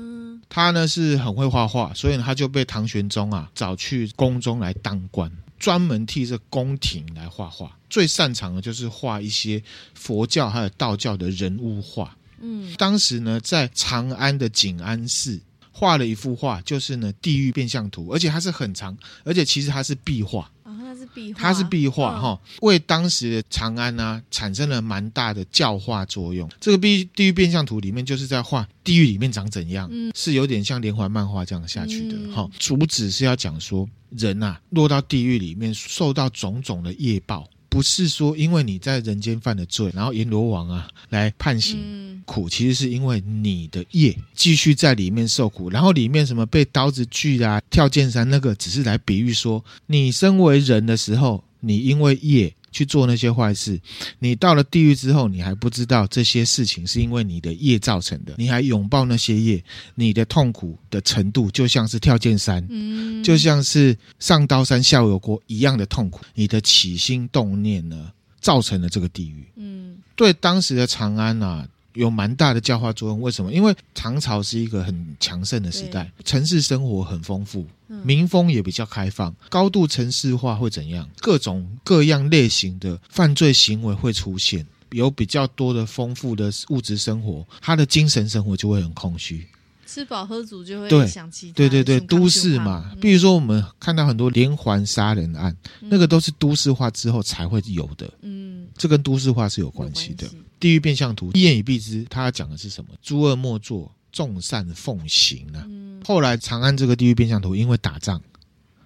[0.49, 5.31] 他呢是很会画画，所以呢他就被唐玄宗啊找去宫中来当官。
[5.59, 12.17] 专门替这宫廷来画画，最擅长的就是画一些佛教还有道教的人物画。
[12.41, 15.39] 嗯，当时呢，在长安的景安寺
[15.81, 20.51] 画了一幅画，就是呢《地狱变相图》，而且它是很长，而且其实它是壁画。
[20.62, 26.47] 它是壁画，它是壁画哈，为当时的长安呢、啊、产生了蛮大的教化作用。
[26.61, 32.43] 这个《地地狱变相图》里面就是在画地狱里面长怎样，嗯、是有点像连环漫画这样下去的哈。
[32.43, 37.49] 嗯、主旨是要讲说人呐、啊、落到地狱里面，受到种种的业报。
[37.71, 52.53] 不是说因为你在人间犯了罪，然后阎罗王啊来判刑苦，其实是因为你的业继续在里面受苦，然后里面什么被刀子锯啊、跳剑山，那个只是来比喻说，你身为人的时候，你因为业。
[52.73, 53.81] 去做那些坏事，
[54.19, 59.63] 你到了地狱之后，你还不知道这些事情是因为你的业造成的，你还拥抱那些业，
[59.95, 66.25] 你的痛苦的程度就像是跳剑山，嗯，就像是上刀山下油锅一样的痛苦。
[66.35, 69.45] 你的起心动念呢，造成了这个地狱。
[69.57, 71.67] 嗯，对当时的长安啊。
[71.95, 73.53] 有蛮大的教化作用，为什么？
[73.53, 77.67] 因为唐朝是一个很强盛的时代，城市生活很丰富，
[78.05, 81.09] 民风也比较开放，高度城市化会怎样？
[81.20, 89.46] 各种各样类型的犯罪行为会出现，有比较多的丰富的物质生活，他的精神生活就会很空虚。
[89.87, 98.09] 吃饱喝足就会想其他，对对对对，都市嘛，比如说我们看到很多连环杀人案，嗯、那个都是都市化之后才会有的。
[98.22, 100.29] 嗯，这跟都市化是有关系的。
[100.61, 102.90] 地狱变相图一言以蔽之，他讲的是什么？
[103.03, 105.64] 诸恶莫作，众善奉行啊。
[105.68, 108.20] 嗯、后来长安这个地狱变相图因为打仗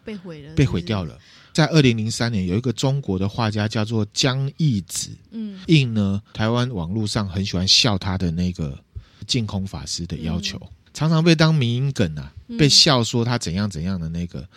[0.05, 1.19] 被毁了，被毁掉了。
[1.53, 8.79] 在二零零三年，有一个中国的画家叫做江义子，嗯，应呢台湾网络上很喜欢笑他的那个
[9.27, 14.49] 净空法师的要求，嗯、常常被当迷因梗啊，被笑说他怎样怎样的那个。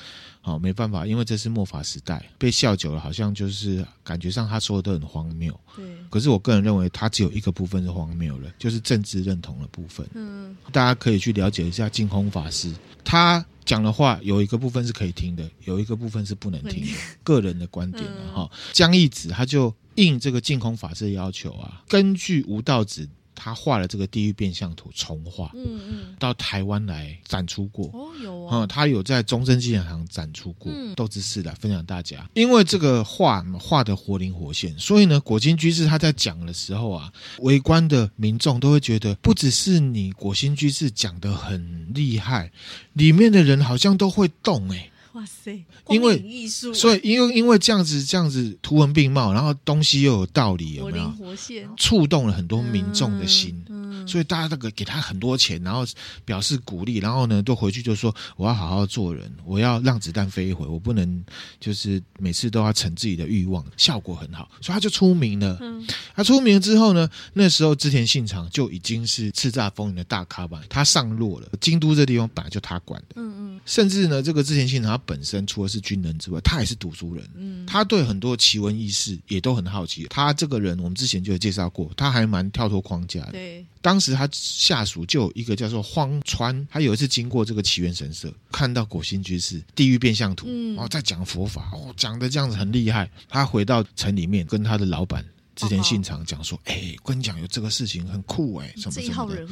[0.47, 5.53] 好，没办法，因为这是末法时代，被笑久了，好像就是感觉上他说的都很荒谬。
[5.75, 10.07] 对，可是我个人认为，他只有一个部分是荒谬的，就是政治认同的部分。
[10.13, 12.73] 嗯，大家可以去了解一下净空法师，
[13.03, 16.93] 他讲的话有一个部分是可以听的，有一个部分是不能听的，
[17.25, 18.49] 个人的观点哈。
[18.71, 23.05] 江义子他就应这个净空法师的要求啊，根据吴道子。
[23.39, 32.27] 他画了这个地狱变相图重画，嗯嗯，到台湾来展出过哦，有啊、嗯，他有在中正纪念堂展出过，嗯，豆知识来分享大家。
[32.33, 42.51] 因为这个画画得活灵活现，所以呢，果心居士他在讲的时候啊，围观的民众都会觉得，不只是你果心居士讲得很厉害，
[42.93, 44.91] 里面的人好像都会动哎、欸。
[45.18, 45.65] 哇塞！
[45.89, 51.05] 因为艺术，所以因为因为这样子这样子图文并茂，然后东西又有道理，有没有？
[51.05, 53.59] 活灵活现，触动了很多民众的心。
[53.68, 53.76] 嗯
[54.07, 55.85] 所以大家那个给他很多钱，然后
[56.25, 61.23] 表示鼓励，然后呢，都回去就说我要好好做人，我要让子弹飞一回，我不能
[61.59, 65.57] 就是每次都要逞自己的欲望，效果很好，所以他就出名了。
[65.61, 65.85] 嗯，
[66.15, 71.47] 他出名了之后呢，那时候织田信长就已经是叱咤风云的大咖吧，他上落了。
[71.61, 80.05] 京都这地方本来就他管的，嗯嗯，甚至呢，这个织田信长他本身除了是军人之外，他也是读书人，嗯，他对很多奇闻异事也都很好奇。
[80.09, 83.65] 他这个人我们之前就有介绍过，他还蛮跳脱框架的，对。
[83.82, 93.09] 当时他下属就有一个叫做荒川，他有一次经过这个奇缘神社，看到果心居士地狱变相图，然后在讲佛法，哦，讲的这样子很厉害。
[93.28, 95.23] 他回到城里面，跟他的老板
[95.55, 99.45] 之前信长讲说：“哎、哦哦欸，跟你讲有这个事情很酷哎、欸，什么什么的。”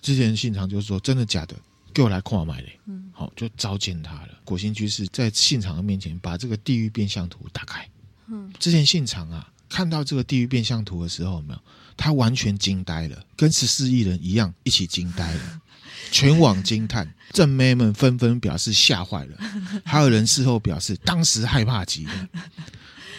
[0.00, 1.56] 织田信长就说：“真的假的？
[1.92, 4.28] 给我来看买嘞。”嗯，好，就召见他了。
[4.44, 7.88] 果心居士在信长的面前把这个地狱变相图打开。
[8.28, 11.60] 嗯，织田信长啊，看到这个地狱变相图的时候，有没有？
[11.96, 15.60] 他完全惊呆了，跟十四亿人一样一起惊呆了，
[16.10, 19.36] 全网惊叹，正妹们纷纷表示吓坏了，
[19.84, 22.28] 还有人事后表示当时害怕极了，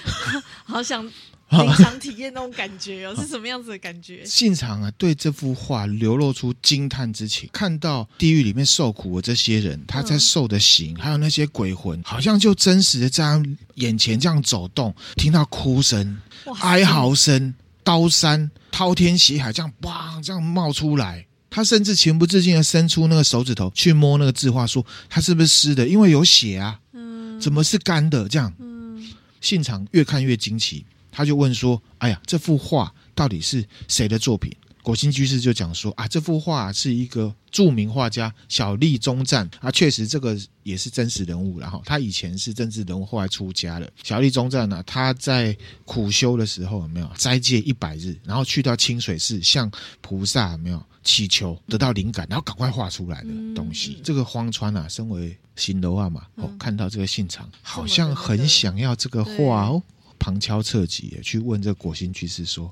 [0.65, 1.03] 好想
[1.49, 4.23] 临场体验那种感觉哦，是什么样子的感觉？
[4.25, 13.43] 现场啊，对这幅画流露出惊叹之情，看到地狱里面受苦的这些人，他在受的刑，还有那些鬼魂，好像就真实的在他
[13.75, 16.19] 眼前这样走动，听到哭声、
[16.61, 17.53] 哀嚎声。
[17.85, 21.25] 刀山滔天血海，这样哇，这样冒出来。
[21.49, 25.87] 他甚至情不自禁的伸出那个手指头去摸那个字画，说他是不是湿的？
[25.87, 26.77] 因为有血啊。
[26.91, 28.27] 嗯，怎么是干的？
[28.27, 29.07] 这样，嗯，
[29.39, 34.51] 现场越看越惊奇，他就问说：“哎呀，这幅画到底是谁的作品？”
[34.85, 41.59] 果心居士就讲说啊，这幅画是一个著名画家小栗中赞啊，确实这个也是真实人物。
[41.59, 43.89] 然后他以前是政治人物，后来出家了。
[44.03, 49.71] 小栗中赞呢，他在苦修的时候有没有斋戒一百日，然后去到清水寺向
[50.01, 53.95] 菩萨有没有祈求得到灵感，然后赶快画出来的东西。
[53.97, 59.81] 嗯、这个荒川啊，身为新楼啊嘛，哦，看到这个信长好像很想要这个画哦，
[60.19, 62.71] 旁敲侧击去问这个果心居士说，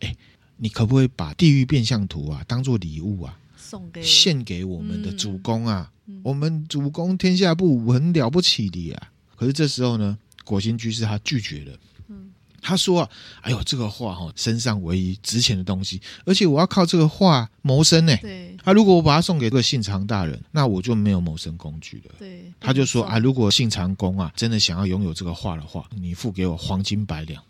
[0.00, 0.14] 哎。
[0.56, 5.90] 你可不可以把地狱变相图啊当做礼物啊送给献给我们的主公啊？
[6.06, 9.08] 嗯嗯、我们主公天下不武很了不起的呀。
[9.36, 11.72] 可是这时候呢，果心居士他拒绝了。
[12.08, 12.30] 嗯，
[12.60, 18.14] 他说啊：“哎呦，这个画哈，身上唯一值钱的东西，而且我要靠这个画谋生呢。
[18.18, 22.14] 对，啊，如果我把它送给这个信长大人，那我就没有谋生工具了。
[22.18, 27.42] 对，他就说啊，如果信长公啊真的想要拥有这个画的话，你付给我黄金百两。”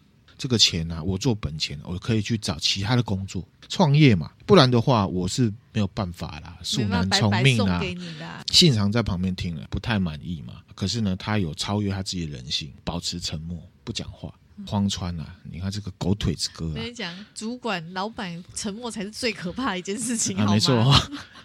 [0.44, 8.44] 这个钱呢、啊，我做本钱，我可以去找其他的工作创业嘛，不然的话我是没有办法啦，恕难从命啊。
[8.52, 14.34] 信长在旁边听了不太满意嘛，可是呢，他有超越他自己的人性，保持沉默不讲话。
[14.66, 20.94] 荒川啊，你看这个狗腿子哥啊，跟你讲，主管老板沉默才是最可怕的一件事情，啊，没错。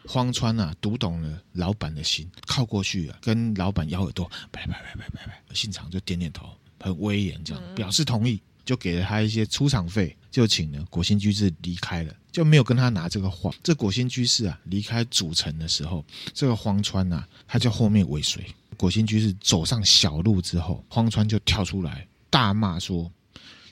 [0.09, 5.55] 荒川啊，读懂了老板的心，靠过去啊，跟老板咬耳朵，拜拜拜拜拜拜。
[5.55, 6.49] 信长就点点头，
[6.81, 8.41] 很威严，这样、嗯、表示同意。
[8.69, 13.49] 就给了他一些出场费，就请了果心居士离开了，就没有跟他拿这个画。
[13.63, 16.05] 这果心居士啊，离开主城的时候，
[16.35, 18.45] 这个荒川啊，他就后面尾随。
[18.77, 23.11] 果心居士走上小路之后，荒川就跳出来大骂说：“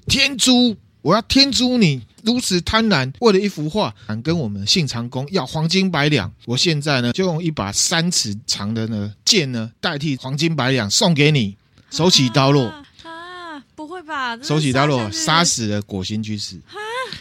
[0.09, 0.75] 天珠！
[1.03, 2.01] 我要天诛你！
[2.23, 6.33] 如此贪婪，为了一幅画，敢跟我们信长公要黄金百两！
[6.45, 11.55] 我现在呢，就用一把三尺长的呢剑呢，代替黄金百两送给你。
[11.91, 12.73] 手起刀落。”
[14.07, 14.37] 吧？
[14.41, 16.59] 手起刀落，杀死了果心居士，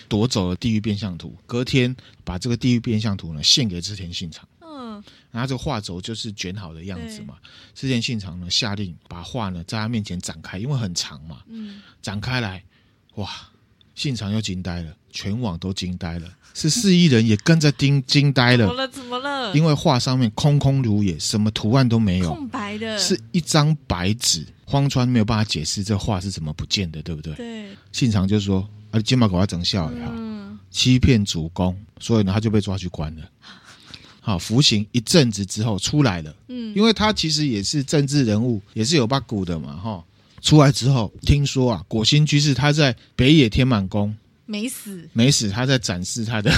[0.09, 1.37] 夺走了地狱变相图。
[1.45, 4.49] 隔天把这个地狱变相图呢献给织田信长。
[4.61, 7.35] 嗯，然后这个画轴就是卷好的样子嘛。
[7.75, 11.43] 织田信长呢下令把画呢在他面前展开，因为很长嘛。
[11.49, 12.63] 嗯，展开来，
[13.17, 13.29] 哇，
[13.95, 18.67] 信长又惊呆了，全网都惊呆了，十四亿人也跟着惊惊呆了。
[18.69, 18.89] 怎么了？
[18.89, 19.55] 怎么了？
[19.55, 24.47] 因为画上面空空如也，什么图案都没有，空白的，是一张白纸。
[24.69, 27.35] 荒川没有办法解释这话是怎么不见的，对不对？
[27.37, 27.69] 对。
[27.93, 33.31] 信长就说：“啊，金毛狗要整笑了，嗯、欺骗主公，所以呢，他就被抓去关了。
[34.21, 36.35] 好，服刑一阵子之后出来了。
[36.49, 40.05] 嗯，因为他其实也是政治人物，也是有八股的嘛，哈。
[40.43, 44.15] 出来之后，听说啊，果心居士他在北野天满宫
[44.47, 46.53] 没死，没死，他在展示他的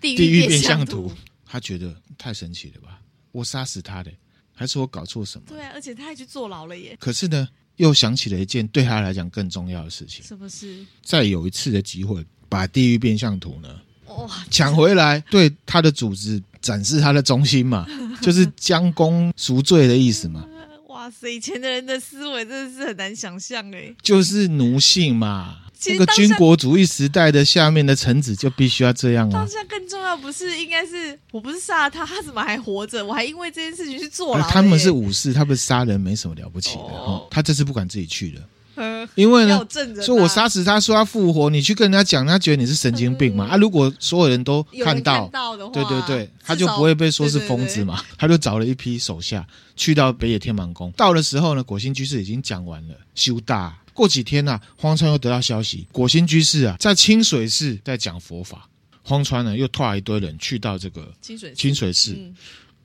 [0.00, 1.10] 地狱变相图，
[1.46, 3.00] 他觉得太神奇了吧？
[3.32, 4.12] 我杀死他的。”
[4.54, 5.44] 还是我搞错什么？
[5.48, 6.96] 对啊，而且他还去坐牢了耶。
[7.00, 10.24] 可是呢，又想起了一件对他来讲更重要的事情。
[10.24, 10.84] 什么事？
[11.02, 13.68] 再有一次的机会，把地狱变相图呢，
[14.06, 17.86] 哇，抢回来，对他的组织展示他的忠心嘛，
[18.22, 20.46] 就是将功赎罪的意思嘛。
[20.88, 23.94] 哇塞，以前的人的思维真的是很难想象哎。
[24.00, 25.58] 就是奴性嘛。
[25.84, 29.32] 这个军国主义时代的下面的臣子就必须要这样啊！
[29.32, 33.04] 当下更重要不是应该是我不是杀了他，他怎么还活着？
[33.04, 34.48] 我还因为这件事情去坐牢。
[34.48, 36.94] 他们是武士，他不是杀人没什么了不起的。
[36.94, 39.60] 哦，他这次不敢自己去了，因为呢，
[40.02, 43.46] 说我杀死他，说他复活，你去跟人家讲，他觉得你是神经病嘛？
[43.46, 45.30] 啊，如果所有人都看到，
[45.72, 48.02] 对对对，他就不会被说是疯子嘛。
[48.16, 53.76] 他就找了一批手下去到北野天满宫，到的时候呢，果心居士已经讲完了，修大。
[53.94, 58.68] 过几天呐、啊，荒川又得到消息，果心居士啊在清水寺在讲佛法。
[59.06, 62.34] 荒川呢又拖了一堆人去到这个清水清水寺，嗯、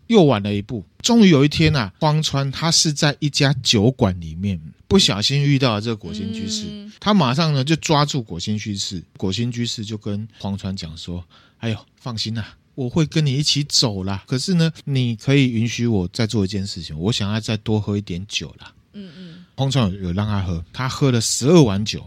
[0.07, 0.86] 又晚了一步。
[1.01, 9.01] 终于有一天呐、啊，荒川他是在一家酒馆里面不小心遇到了这个果心居士，嗯、他马上呢就抓住果心居士。
[9.16, 11.24] 果心居士就跟荒川讲说
[11.60, 14.22] ：“哎呦，放心啦，我会跟你一起走啦。
[14.28, 19.39] 可是呢，你可以允许我再做一件事情，我想要再多喝一点酒啦。”嗯嗯。
[19.60, 22.01] 荒川有有让他喝，他喝了十二碗酒，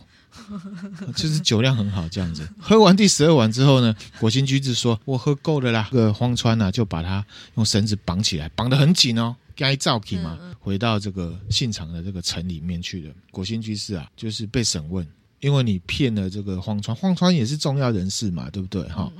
[1.15, 2.49] 就是酒量很好这样子。
[2.59, 7.23] 喝完第十二碗之后呢，果心居士说：“我喝够了啦。”这个荒川呢，就把他
[7.57, 13.15] 用绳子绑起来，绑得很紧哦，该造起嘛，回到这个信长的这个城里面去了。
[13.31, 15.07] 果心居士啊，就是被审问，
[15.41, 18.83] 因为你骗了这个荒川，荒川也是重要人士嘛，对不对？
[18.89, 19.13] 哈，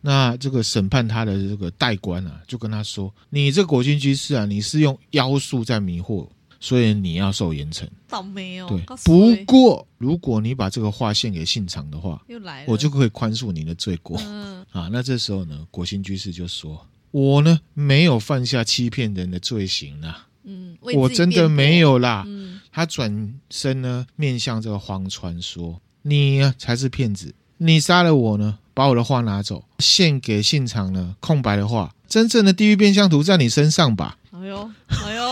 [0.00, 6.26] 那这个审判他的这个代官啊，就跟他说：“你这个果心居士啊，你是用妖术在迷惑。”
[6.60, 8.66] 所以你要受严惩，倒霉哦。
[8.68, 14.20] 对，不过如果你把这个画献给信长的话，又来了，我就可以宽恕你的罪过。
[14.20, 35.22] 嗯啊，那这时候呢，国兴居士就说：“我呢没有犯下欺骗人的罪行啊，嗯，我真的没有啦。”嗯，他转身呢，面向这个荒川说：“你啊才是骗子，你杀了我呢，把我的画拿走，献给信长呢，空白的画，真正的地狱变相图在你身上吧。”哎呦，哎呦。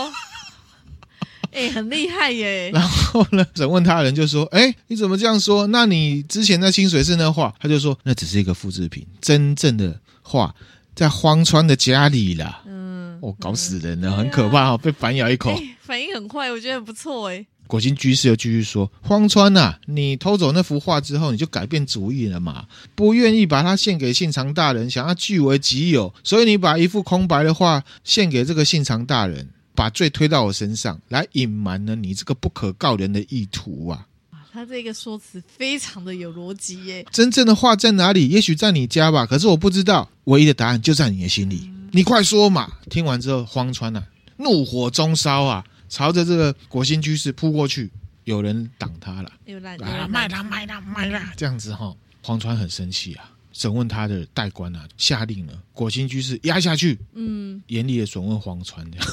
[1.59, 2.71] 哎、欸，很厉害耶！
[2.73, 5.67] 然后呢，审问他的人就说：“哎、欸，你怎么这样说？
[5.67, 10.55] 那你之前在清水寺那画，他就说那只是一个复制品，真正的画
[10.95, 15.53] 在荒川的家里啦。”嗯，我、哦、搞死人了，嗯、很可怕哦，被反咬一口。
[15.53, 17.45] 欸、反应很快，我觉得很不错哎。
[17.67, 22.65] 果心居士又继续说：“荒川呐、啊，你偷走那幅画之后，你就改变主意了嘛？
[22.95, 29.49] 不愿意把它献给信长大人，想要据为己有，所以你把一幅空白的画献给这个信长大人。”
[29.79, 34.05] 把罪推到我身上来隐瞒了你这个不可告人的意图啊！
[34.51, 37.05] 他这个说辞非常的有逻辑耶。
[37.13, 38.27] 真正的话在哪里？
[38.27, 40.09] 也许在你家吧，可是我不知道。
[40.25, 41.61] 唯一的答案就在你的心里。
[41.69, 42.69] 嗯、你快说嘛！
[42.89, 44.03] 听完之后，荒川啊，
[44.35, 47.89] 怒火中烧啊，朝着这个果心居士扑过去。
[48.25, 51.97] 有人挡他了，有来卖他卖他卖他，这样子哈、哦。
[52.21, 56.99] 荒川很生气啊，审问他的代官啊，下令了果心居士压下去。
[57.13, 59.07] 嗯，严厉的审问荒川这样。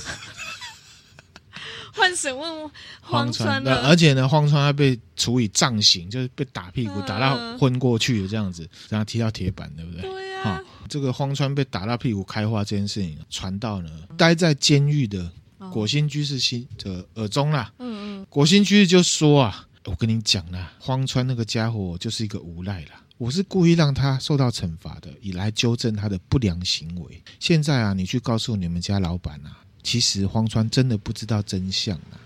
[1.99, 2.71] 换审问
[3.01, 10.03] 荒川了，而且呢，荒川还被处以杖刑，就是被打屁股打到昏过去的这样子，然后踢到铁板，对不对？
[10.03, 10.63] 对呀、啊。
[10.89, 15.29] 这个荒川被打到屁股开花这件事情传到呢，待在监狱的
[15.73, 17.73] 果心居士心的耳中啦。
[17.79, 18.27] 嗯嗯。
[18.29, 27.23] 果心居士就说啊，我跟你讲啦，荒川那个家伙就是一个无赖啦，我是故意让他受到惩罚的，以来纠正他的不良行为。
[27.41, 29.65] 现在啊，你去告诉你们家老板啊。
[29.87, 32.19] 其实荒川真的不知道真相啊！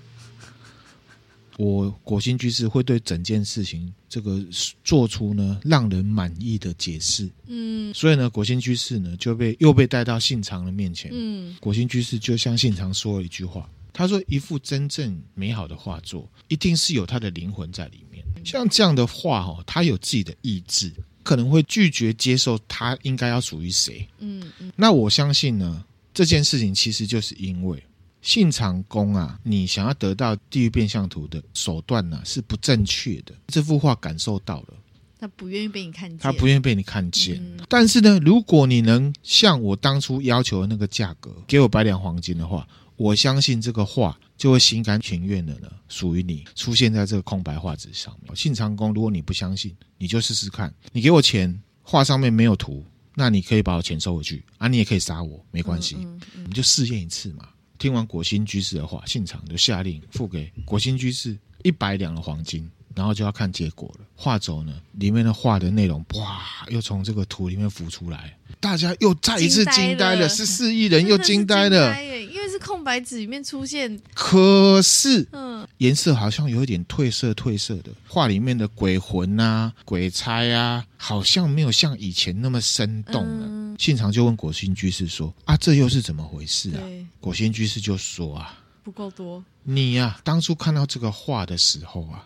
[1.59, 4.43] 我果心居士会对整件事情这个
[4.83, 7.29] 做出呢让人满意的解释。
[7.49, 11.11] 嗯，所以呢，果心居士呢就被又被带到信长的面前。
[11.13, 18.25] 嗯，果心居士就向信长说了一句话：他说，一幅真正美好的画作，一定是有他的灵魂在里面。
[18.43, 20.91] 像这样的画哦，他有自己的意志，
[21.23, 24.09] 可能会拒绝接受他应该要属于谁。
[24.21, 24.73] 嗯嗯。
[24.75, 25.85] 那我相信呢，
[26.21, 27.83] 这件事情其实就是因为
[28.21, 33.35] 信长公啊，你想要得到地狱变相图的手段呢、啊，是不正确的。
[33.47, 34.75] 这幅画感受到了。
[35.19, 37.37] 他不愿意被你看见，他不愿意被你看见。
[37.37, 48.37] 嗯、但是呢，如果你能像我当初要求的那个价格，给我百两黄金的话，我相信这个画就会心甘情愿的呢，属于你，出现在这个空白画纸上面。
[48.37, 50.71] 信长公，如果你不相信，你就试试看。
[50.93, 52.85] 你给我钱，画上面没有图，
[53.21, 57.47] 那你可以把我钱收回去啊，你也可以杀我，没关系，嗯嗯嗯、你就试验一次嘛。
[57.79, 62.69] 听完果心居士的话，现场就下令付给果心居士一百两的黄金。
[62.93, 64.05] 然后就要看结果了。
[64.17, 66.41] 画轴呢，里面的画的内容，哇，
[66.71, 70.29] 又从这个图里面浮出来，大家又再一次惊呆了。
[70.29, 73.99] 是四亿人又惊呆了，因为是空白纸里面出现。
[74.13, 75.50] 可是，嗯，
[75.81, 77.91] 颜色好像有一点褪色，褪色的。
[78.09, 83.47] 画里面的鬼魂啊、鬼差啊，好像没有像以前那么生动了。
[83.47, 86.83] 嗯、信长就问果心居士说：“啊，这又是怎么回事啊？”
[87.21, 89.45] 果心居士就说：“啊，不够多。
[89.63, 92.25] 你呀、啊，当初看到这个画的时候啊。”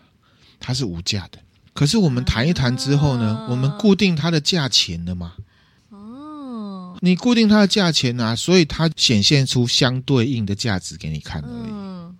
[0.57, 1.37] 它是无价的，
[1.73, 5.33] 可是我们谈一谈之后呢，啊、我们固定它的价钱了嘛？
[5.89, 11.69] 哦，你固定它的价钱啊，所以它显现出相对应的价值给你看而已。
[11.69, 12.15] 嗯、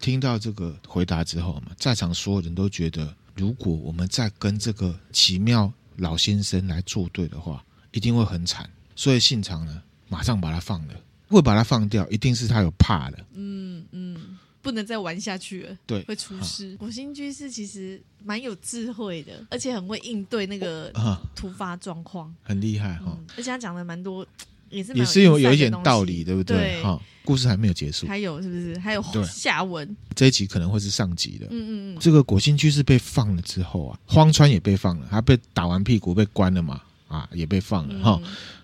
[0.00, 8.68] 听到这个回答之后嘛，在场所有人都觉得，如果我们再跟这个奇妙老先生来作对的话，一定会很惨。
[8.96, 10.94] 所以信长呢，马上把他放了，
[11.28, 13.18] 会把他放掉，一定是他有怕了。
[13.34, 14.14] 嗯嗯。
[14.14, 16.76] 嗯不能再玩下去了，对，会出事。
[16.76, 20.92] 果心居士其实蛮有智慧的，而且很会应对那个
[21.34, 23.16] 突发状况，很厉害哈。
[23.36, 24.26] 而且他讲的蛮多，
[24.70, 26.82] 也是也是有有一点道理，对不对？
[26.82, 28.78] 哈，故事还没有结束，还有是不是？
[28.78, 29.96] 还有下文？
[30.14, 31.46] 这一集可能会是上集的。
[31.50, 31.96] 嗯嗯嗯。
[32.00, 38.20] 这个果心居士被放了之后啊，荒川也被放了，他被打完屁股被关了嘛，啊，也被放了哈。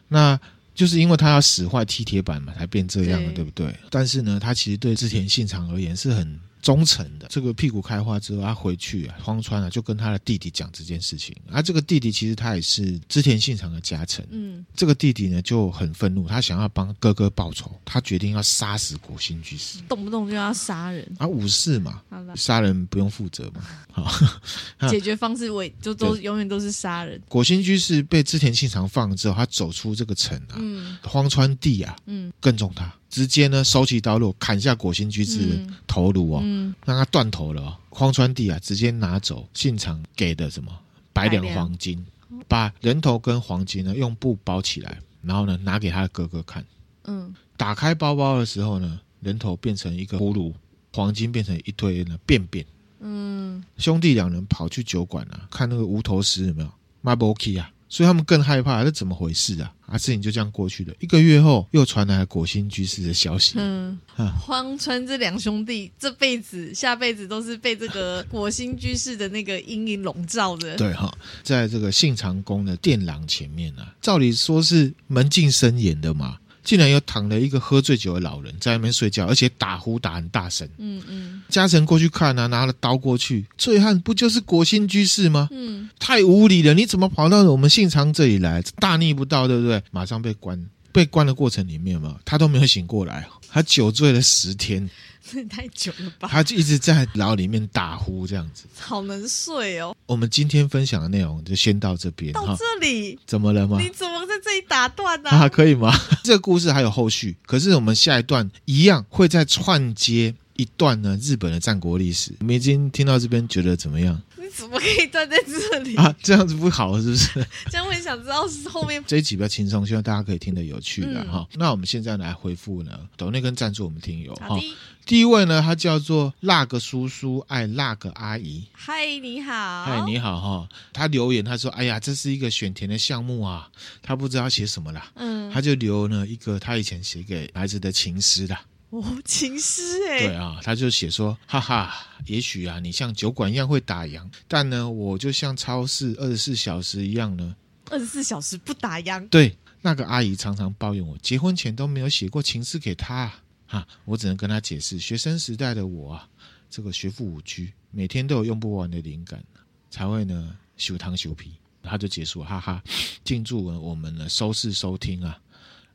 [0.09, 0.39] 那。
[0.75, 3.73] 就是因为他要使坏踢铁板嘛，才变这样的，对，对不对？
[3.91, 6.37] 但是呢，他其实对织田信长而言是很。
[6.65, 11.37] 忠诚的这个屁股开花之后，他回去啊，荒川啊，就跟他的弟弟讲这件事情。
[11.51, 14.27] 而、啊、这个弟弟其实他也是织田信长的家臣。
[14.31, 22.03] 嗯，这个弟弟呢就很愤怒，他想要帮哥哥报仇，他决定要杀死果心居士，动不动就要杀人啊，武士嘛，
[22.35, 23.63] 杀人不用负责嘛。
[23.93, 24.11] 好，
[24.89, 27.21] 解决方式我就都永远都是杀人。
[27.29, 32.91] 果心居士被织田信长放了之后，他走出这个城啊，嗯、荒川弟啊，嗯，跟踪他。
[33.15, 36.41] 直接呢，收起刀落，砍下果心居士的头颅哦，
[36.85, 37.77] 让他断头了、哦。
[37.89, 40.77] 荒川弟啊，直接拿走现场给的什么
[41.13, 42.05] 百两黄金，
[42.49, 46.65] 把人头跟黄金呢用布包起来，然后呢拿给他的哥哥看。
[47.05, 50.53] 嗯，打开包包的时候呢，人头变成一个葫芦，
[50.93, 52.67] 黄金变成一堆呢便便。
[52.99, 56.71] 嗯，兄弟两人跑去酒馆啊，看那个无头尸有没有
[57.05, 57.71] ，Maboki 啊。
[57.89, 59.73] 所以他们更害怕，这怎么回事啊？
[59.87, 60.95] 啊，事情就这样过去了。
[60.99, 63.55] 一个月后，又传来了果心居士的消息。
[63.59, 63.99] 嗯，
[64.41, 70.77] 荒川这两兄弟这辈子、下辈子都是被这个果心居士的那个阴影笼罩的。
[70.77, 71.13] 对哈，
[71.43, 76.39] 在这个信长宫的殿廊前面啊，照理说是门禁森严的嘛。
[76.65, 80.67] 竟然又躺了一个喝醉酒的老人在那边睡觉，而且打呼打很大声。
[80.79, 85.49] 嗯嗯，嘉诚过去看啊，拿了刀过去，醉汉不就是国兴居士吗？
[85.53, 86.73] 嗯，太无理了！
[86.73, 88.63] 你怎么跑到我们信长这里来？
[88.81, 89.83] 大逆不道，对不对？
[89.91, 90.59] 马上被关，
[90.91, 94.89] 被关的过程里面嘛，他都没有醒过来，他酒醉了十天。
[95.49, 96.29] 太久了吧？
[96.31, 99.97] 他就一直在牢里面打呼，这样子，好能睡哦。
[100.07, 103.79] 我们今天分享的内容就先到这边，到这里怎么了吗？
[103.81, 105.31] 你怎么在这里打断呢？
[105.31, 105.93] 啊，可以吗？
[106.23, 112.33] 这个故事还有后续，可是我们下一段一样会再串接一段呢日本的战国历史。
[112.41, 114.21] 我们已经听到这边，觉得怎么样？
[114.51, 116.15] 怎么可以断在这里啊？
[116.23, 117.47] 这样子不好，是不是？
[117.71, 121.47] 这样我也想知道是后面 这一集比较轻松，希望大家可以听得有趣的哈。
[121.53, 124.59] 嗯、那我们现在来回复呢，抖内跟赞助我们听友哈。
[125.07, 128.65] 第一位呢，他叫做那个叔叔爱那个阿姨。
[128.73, 129.85] 嗨，你好。
[129.85, 130.69] 嗨，你好哈。
[130.95, 133.69] 他留言他说：“哎呀，这是一个选填的项目啊，
[134.01, 138.57] 他不知道写什么啦。”嗯，他就留了一个他以前写给孩子的情诗的。
[138.95, 141.93] 哦，情诗哎，对啊，他就写说，哈哈，
[142.27, 147.57] 也许啊，你像酒馆一样会打烊，但呢，我就像超市二十四小时一样呢，
[147.91, 149.29] 二十四小时不打烊。
[149.29, 153.33] 对，那个阿姨常常抱怨我，结婚前都没有写过情诗给她，
[153.67, 156.29] 哈，我只能跟她解释，学生时代的我啊，
[156.71, 159.43] 这个学富五居，每天都有用不完的灵感，
[159.91, 161.51] 才会呢修汤修皮，
[161.83, 162.81] 他就结束，哈哈，
[163.25, 165.37] 敬祝我们呢收视收听啊。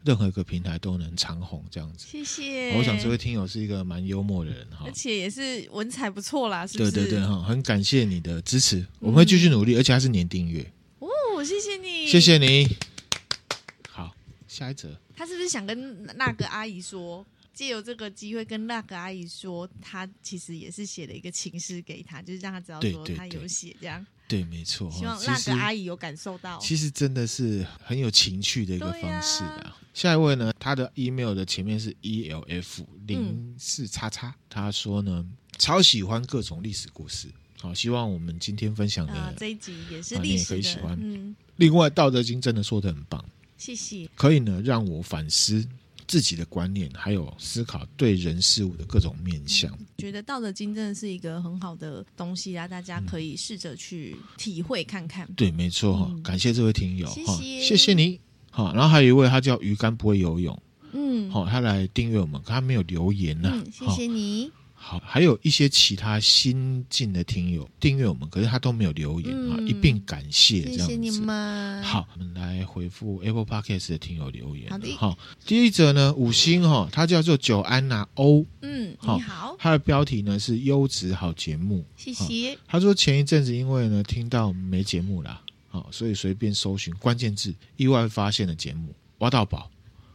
[0.04, 2.08] 任何一个平台都能长红这样子。
[2.10, 2.72] 谢谢。
[2.78, 6.92] 我想这位听友是一个蛮幽默的人哈，而且也是文采不错啦，是不是？
[6.92, 10.72] 对对对哈，很感谢你的支持，我们会继续努力，而且还是年订阅。
[11.00, 12.68] 哦，谢谢你，谢谢你。
[13.90, 14.16] 好，
[14.48, 17.26] 下一则，他是不是想跟那个阿姨说？
[17.52, 24.06] 借由这个机会跟那个阿姨说，他其实也是写了一个情诗给她，就是让他知道说他有写这样。
[24.30, 24.90] 对，没错。
[24.92, 26.60] 希望那个阿姨有感受到。
[26.60, 29.76] 其实真的是很有情趣的一个方式啊。
[29.92, 35.26] 下一位呢，他的 email 的前面是 elf 零四叉叉，他说呢，
[35.58, 37.28] 超喜欢各种历史故事。
[37.60, 40.98] 好，希望我们今天分享的、呃、这一集也是历史的，你也可以喜欢。
[41.02, 41.36] 嗯。
[41.56, 43.26] 另外，《道德经》真的说的很棒，
[43.58, 44.08] 谢谢。
[44.16, 45.68] 可以呢，让我反思。
[46.10, 52.68] 自己的观念，还有思考对人事物的各种面向，嗯、觉得《道德经》真的是一个很好的东西啊！
[52.68, 55.28] 大家可以试着去体会看看。
[55.28, 58.20] 嗯、对，没错感谢这位听友哈，谢谢，谢谢你。
[58.50, 60.60] 好，然后还有一位，他叫鱼竿不会游泳，
[60.94, 63.72] 嗯，好，他来订阅我们，可他没有留言呢、啊嗯。
[63.72, 64.52] 谢谢你。
[64.82, 70.86] 好，还有一些其他新进的听友订阅我们，可是他都没有留言啊、嗯，一并感谢，这样子。
[70.86, 71.84] 谢谢你们。
[71.84, 74.70] 好，我们来回复 Apple Podcast 的听友留言。
[74.70, 74.96] 好的。
[74.96, 78.46] 好，第一则呢，五星哈，他叫做久安娜欧。
[78.62, 79.56] 嗯，你好。
[79.60, 81.86] 他的标题呢是优质好节目。
[81.96, 82.58] 谢谢。
[82.66, 89.70] 他说前一阵子因为呢听到没节目啦，好，所以随便搜寻关键字，意外发现了节目，挖到宝。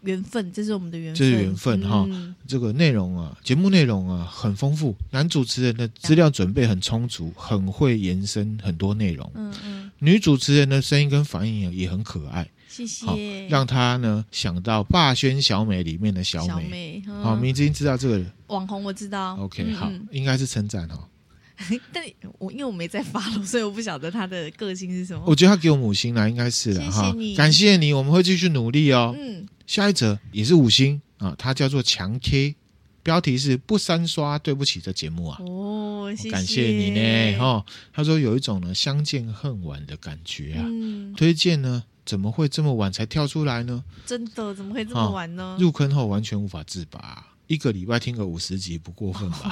[0.04, 1.18] 缘分，这是我们的缘分。
[1.18, 9.30] 这是缘分哈、嗯，这个内容啊，节目内容啊很丰富，男主持人的资料准备很充足，很会延伸很多内容。
[9.34, 12.48] 嗯嗯，女主持人的声音跟反应也很可爱。
[12.68, 17.00] 谢谢，让他呢想到《霸宣小美》里面的小美。
[17.22, 19.36] 好，明晶知道这个人网红，我知道。
[19.36, 21.08] OK，好，应该是称赞哈。
[21.92, 22.04] 但
[22.38, 25.22] 我因为我没在发了，所以我不晓得他的个性是什么。
[25.26, 27.14] 我觉得他给我们五星了，应该是了哈。
[27.36, 29.14] 感谢你，我们会继续努力哦。
[29.18, 29.46] 嗯。
[29.66, 32.56] 下一则也是五星啊，它叫做强 K，
[33.02, 35.38] 标题是不三刷对不起这节目啊。
[35.40, 37.64] 哦，谢谢感谢你呢哈。
[37.92, 40.64] 他说有一种呢相见恨晚的感觉啊。
[40.66, 41.14] 嗯。
[41.14, 43.82] 推荐呢，怎么会这么晚才跳出来呢？
[44.04, 45.56] 真的怎么会这么晚呢？
[45.58, 49.50] 入坑后完全无法自拔，一个礼拜听个五十集不过分吧？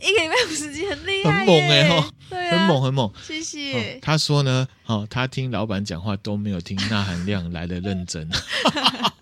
[0.00, 2.10] 哦、一个礼拜五十集很厉害，很猛哎、欸、哈。
[2.30, 3.98] 很猛很猛，谢谢、哦。
[4.00, 8.28] 他说呢，哦，他听老板讲话都没有听那含量来的认真，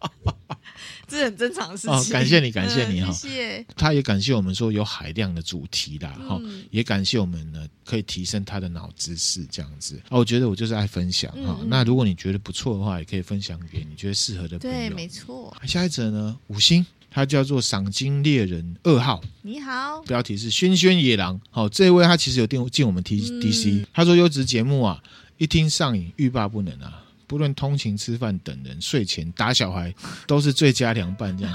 [1.09, 1.91] 这是很正常的事情。
[1.91, 3.13] 哦，感谢你，感谢你哈、嗯。
[3.15, 3.67] 谢谢。
[3.77, 9.99] 他也感谢我们说有海量的主题啦，哈、嗯，也感谢我们呢，可以提升他的脑知识这样子。
[10.11, 11.67] 哦，我觉得我就是爱分享哈、嗯。
[11.69, 14.77] 那如果你觉得不错的话，也可以分享给你觉得适合的朋友。
[14.77, 15.57] 对，没错。
[15.67, 16.85] 下一则呢，五星。
[17.11, 21.41] 他叫做赏金猎人二号，你好，标题是轩轩野狼。
[21.51, 23.87] 好，这位他其实有订进我们 T D C、嗯。
[23.93, 25.01] 他说优质节目啊，
[25.39, 27.03] 一听上瘾，欲罢不能啊。
[27.27, 29.95] 不论通勤、吃饭、等人、睡前、打小孩，
[30.27, 31.37] 都是最佳良伴。
[31.37, 31.55] 这样，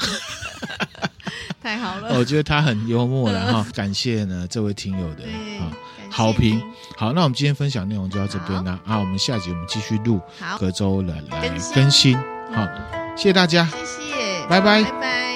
[1.62, 2.18] 太好了。
[2.18, 3.68] 我觉得他很幽默了 哈。
[3.74, 5.24] 感谢呢这位听友的
[6.12, 6.62] 好评。
[6.96, 9.00] 好，那我们今天分享内容就到这边了啊。
[9.00, 10.22] 我们下集我们继续录，
[10.60, 12.16] 隔周来来更新。
[12.54, 12.68] 好，
[13.18, 14.84] 谢谢大家，谢谢，拜拜。
[14.84, 15.33] 拜拜。